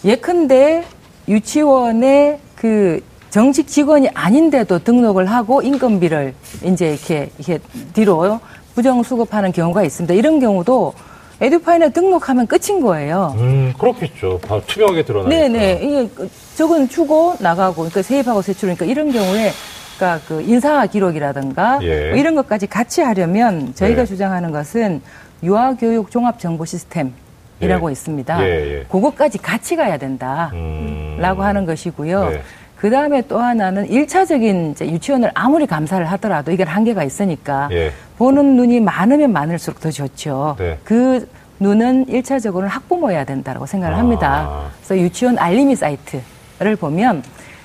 예컨대 0.05 0.85
유치원의 1.29 2.39
그 2.57 3.03
정식 3.37 3.67
직원이 3.69 4.09
아닌데도 4.15 4.79
등록을 4.79 5.27
하고 5.27 5.61
인건비를 5.61 6.33
이제 6.65 6.89
이렇게 6.95 7.29
이렇게 7.37 7.59
뒤로 7.93 8.41
부정 8.75 9.03
수급하는 9.03 9.53
경우가 9.53 9.83
있습니다. 9.83 10.15
이런 10.15 10.41
경우도 10.41 10.95
에듀파인에 11.43 11.91
등록하면 11.91 12.47
끝인 12.47 12.81
거예요. 12.81 13.35
음 13.37 13.75
그렇겠죠. 13.79 14.41
바로 14.49 14.63
투명하게 14.67 15.05
드러나니까. 15.05 15.29
네네. 15.29 15.81
이게 15.83 16.09
그 16.15 16.31
저건 16.57 16.89
주고 16.89 17.35
나가고, 17.39 17.75
그러니까 17.75 18.01
세입하고 18.01 18.41
세출이니까 18.41 18.87
이런 18.87 19.13
경우에 19.13 19.51
그러니까 19.99 20.27
그 20.27 20.41
인사 20.41 20.87
기록이라든가 20.87 21.81
예. 21.83 22.09
뭐 22.09 22.19
이런 22.19 22.37
것까지 22.37 22.67
같이 22.67 23.03
하려면 23.03 23.75
저희가 23.75 24.05
네. 24.05 24.07
주장하는 24.07 24.51
것은 24.51 25.03
유아교육 25.43 26.11
종합 26.11 26.39
정보 26.39 26.65
시스템 26.65 27.13
이라고 27.61 27.91
예. 27.91 27.93
있습니다. 27.93 28.43
예, 28.43 28.79
예. 28.79 28.85
그것까지 28.85 29.37
같이 29.37 29.77
가야 29.77 29.99
된다. 29.99 30.51
음. 30.55 31.19
라고 31.21 31.43
하는 31.43 31.67
것이고요. 31.67 32.33
네. 32.77 32.81
그 32.81 32.91
다음에 32.91 33.23
또 33.23 33.39
하나는 33.39 33.89
일차적인 33.89 34.77
유치원을 34.81 35.31
아무리 35.35 35.67
감사를 35.67 36.05
하더라도 36.13 36.53
이건 36.53 36.69
한계가 36.69 37.05
있으니까 37.05 37.69
예. 37.73 37.93
보는 38.19 38.57
눈이 38.57 38.81
많으면 38.81 39.33
많을수록 39.33 39.81
더 39.81 39.91
좋죠. 39.91 40.57
네. 40.59 40.79
그 40.85 41.29
눈은 41.59 42.09
일차적으로는 42.09 42.69
학부모여야 42.69 43.25
된다고 43.25 43.67
생각을 43.67 43.95
아. 43.95 43.99
합니다. 43.99 44.71
그래서 44.79 44.99
유치원 44.99 45.39
알림이 45.39 45.75
사이트를 45.75 46.77
보면 46.79 47.23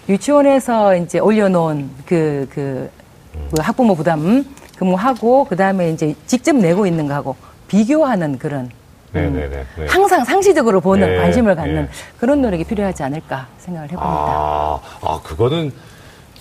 유치원에서 0.08 0.96
이제 0.96 1.20
올려놓은 1.20 1.90
그, 2.06 2.48
그, 2.50 2.90
그 3.54 3.62
학부모 3.62 3.96
부담 3.96 4.46
근무하고 4.78 5.46
그 5.46 5.56
다음에 5.56 5.92
이제 5.92 6.16
직접 6.26 6.56
내고 6.56 6.88
있는 6.88 7.08
거하고 7.08 7.36
비교하는 7.68 8.40
그런 8.40 8.70
네네네. 9.14 9.50
네. 9.50 9.86
항상 9.88 10.24
상시적으로 10.24 10.80
보는 10.80 11.08
네, 11.08 11.18
관심을 11.18 11.56
갖는 11.56 11.84
네. 11.84 11.90
그런 12.20 12.42
노력이 12.42 12.64
필요하지 12.64 13.04
않을까 13.04 13.48
생각을 13.60 13.92
해봅니다. 13.92 14.10
아, 14.10 14.80
아, 15.02 15.20
그거는 15.24 15.72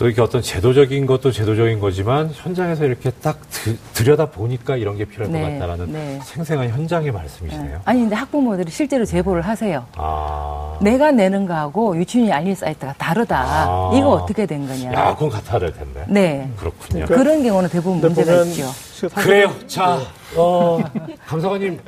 또 0.00 0.06
이렇게 0.06 0.22
어떤 0.22 0.40
제도적인 0.40 1.04
것도 1.04 1.30
제도적인 1.30 1.78
거지만 1.78 2.30
현장에서 2.32 2.86
이렇게 2.86 3.10
딱 3.10 3.38
드, 3.50 3.76
들여다 3.92 4.30
보니까 4.30 4.76
이런 4.76 4.96
게 4.96 5.04
필요할 5.04 5.30
네, 5.30 5.42
것 5.42 5.52
같다라는 5.52 5.92
네. 5.92 6.18
생생한 6.24 6.70
현장의 6.70 7.12
말씀이시네요. 7.12 7.82
아니 7.84 8.00
근데 8.00 8.16
학부모들이 8.16 8.70
실제로 8.70 9.04
제보를 9.04 9.42
하세요. 9.42 9.84
아. 9.96 10.78
내가 10.80 11.10
내는 11.10 11.44
거하고 11.44 11.98
유치원이 11.98 12.32
알린 12.32 12.54
사이트가 12.54 12.94
다르다. 12.94 13.44
아. 13.44 13.90
이거 13.94 14.08
어떻게 14.12 14.46
된 14.46 14.66
거냐. 14.66 14.90
야, 14.90 15.12
그건 15.12 15.28
같아야 15.28 15.58
될 15.58 15.74
텐데. 15.74 16.06
네. 16.08 16.50
그렇군요. 16.56 17.04
그런 17.04 17.42
경우는 17.42 17.68
대부분 17.68 18.00
문제가 18.00 18.38
보면 18.38 18.46
있죠. 18.46 18.72
그래요. 19.16 19.54
자, 19.66 20.00
어, 20.34 20.82
감사관님 21.28 21.78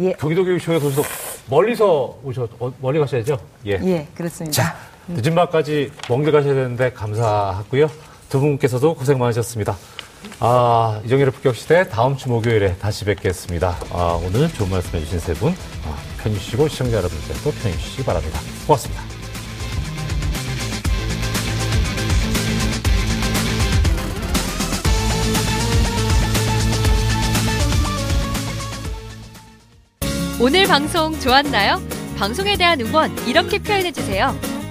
예. 0.00 0.12
경기도교육청에 0.14 0.78
오셔서 0.78 1.02
멀리서 1.48 2.18
오셔, 2.24 2.48
어, 2.58 2.72
멀리 2.80 2.98
가셔야죠? 2.98 3.38
예. 3.66 3.78
예, 3.84 4.08
그렇습니다. 4.16 4.50
자, 4.50 4.74
늦은 5.08 5.34
밤까지 5.34 5.90
먼 6.08 6.22
길 6.22 6.32
가셔야 6.32 6.54
되는데 6.54 6.92
감사하고요. 6.92 7.88
두 8.28 8.40
분께서도 8.40 8.94
고생 8.94 9.18
많으셨습니다. 9.18 9.76
아, 10.38 11.00
이정열의 11.04 11.32
북격시대 11.32 11.88
다음 11.88 12.16
주 12.16 12.28
목요일에 12.28 12.76
다시 12.76 13.04
뵙겠습니다. 13.04 13.76
아, 13.92 14.20
오늘 14.24 14.48
좋은 14.52 14.70
말씀 14.70 14.94
해주신 14.96 15.18
세 15.18 15.34
분, 15.34 15.52
아, 15.84 15.96
편히 16.22 16.38
쉬고 16.38 16.68
시청자 16.68 16.96
여러분께도 16.98 17.50
편히 17.62 17.74
쉬시기 17.76 18.04
바랍니다. 18.04 18.38
고맙습니다. 18.66 19.02
오늘 30.40 30.66
방송 30.66 31.18
좋았나요? 31.20 31.80
방송에 32.18 32.56
대한 32.56 32.80
응원 32.80 33.16
이렇게 33.28 33.58
표현해주세요. 33.58 34.51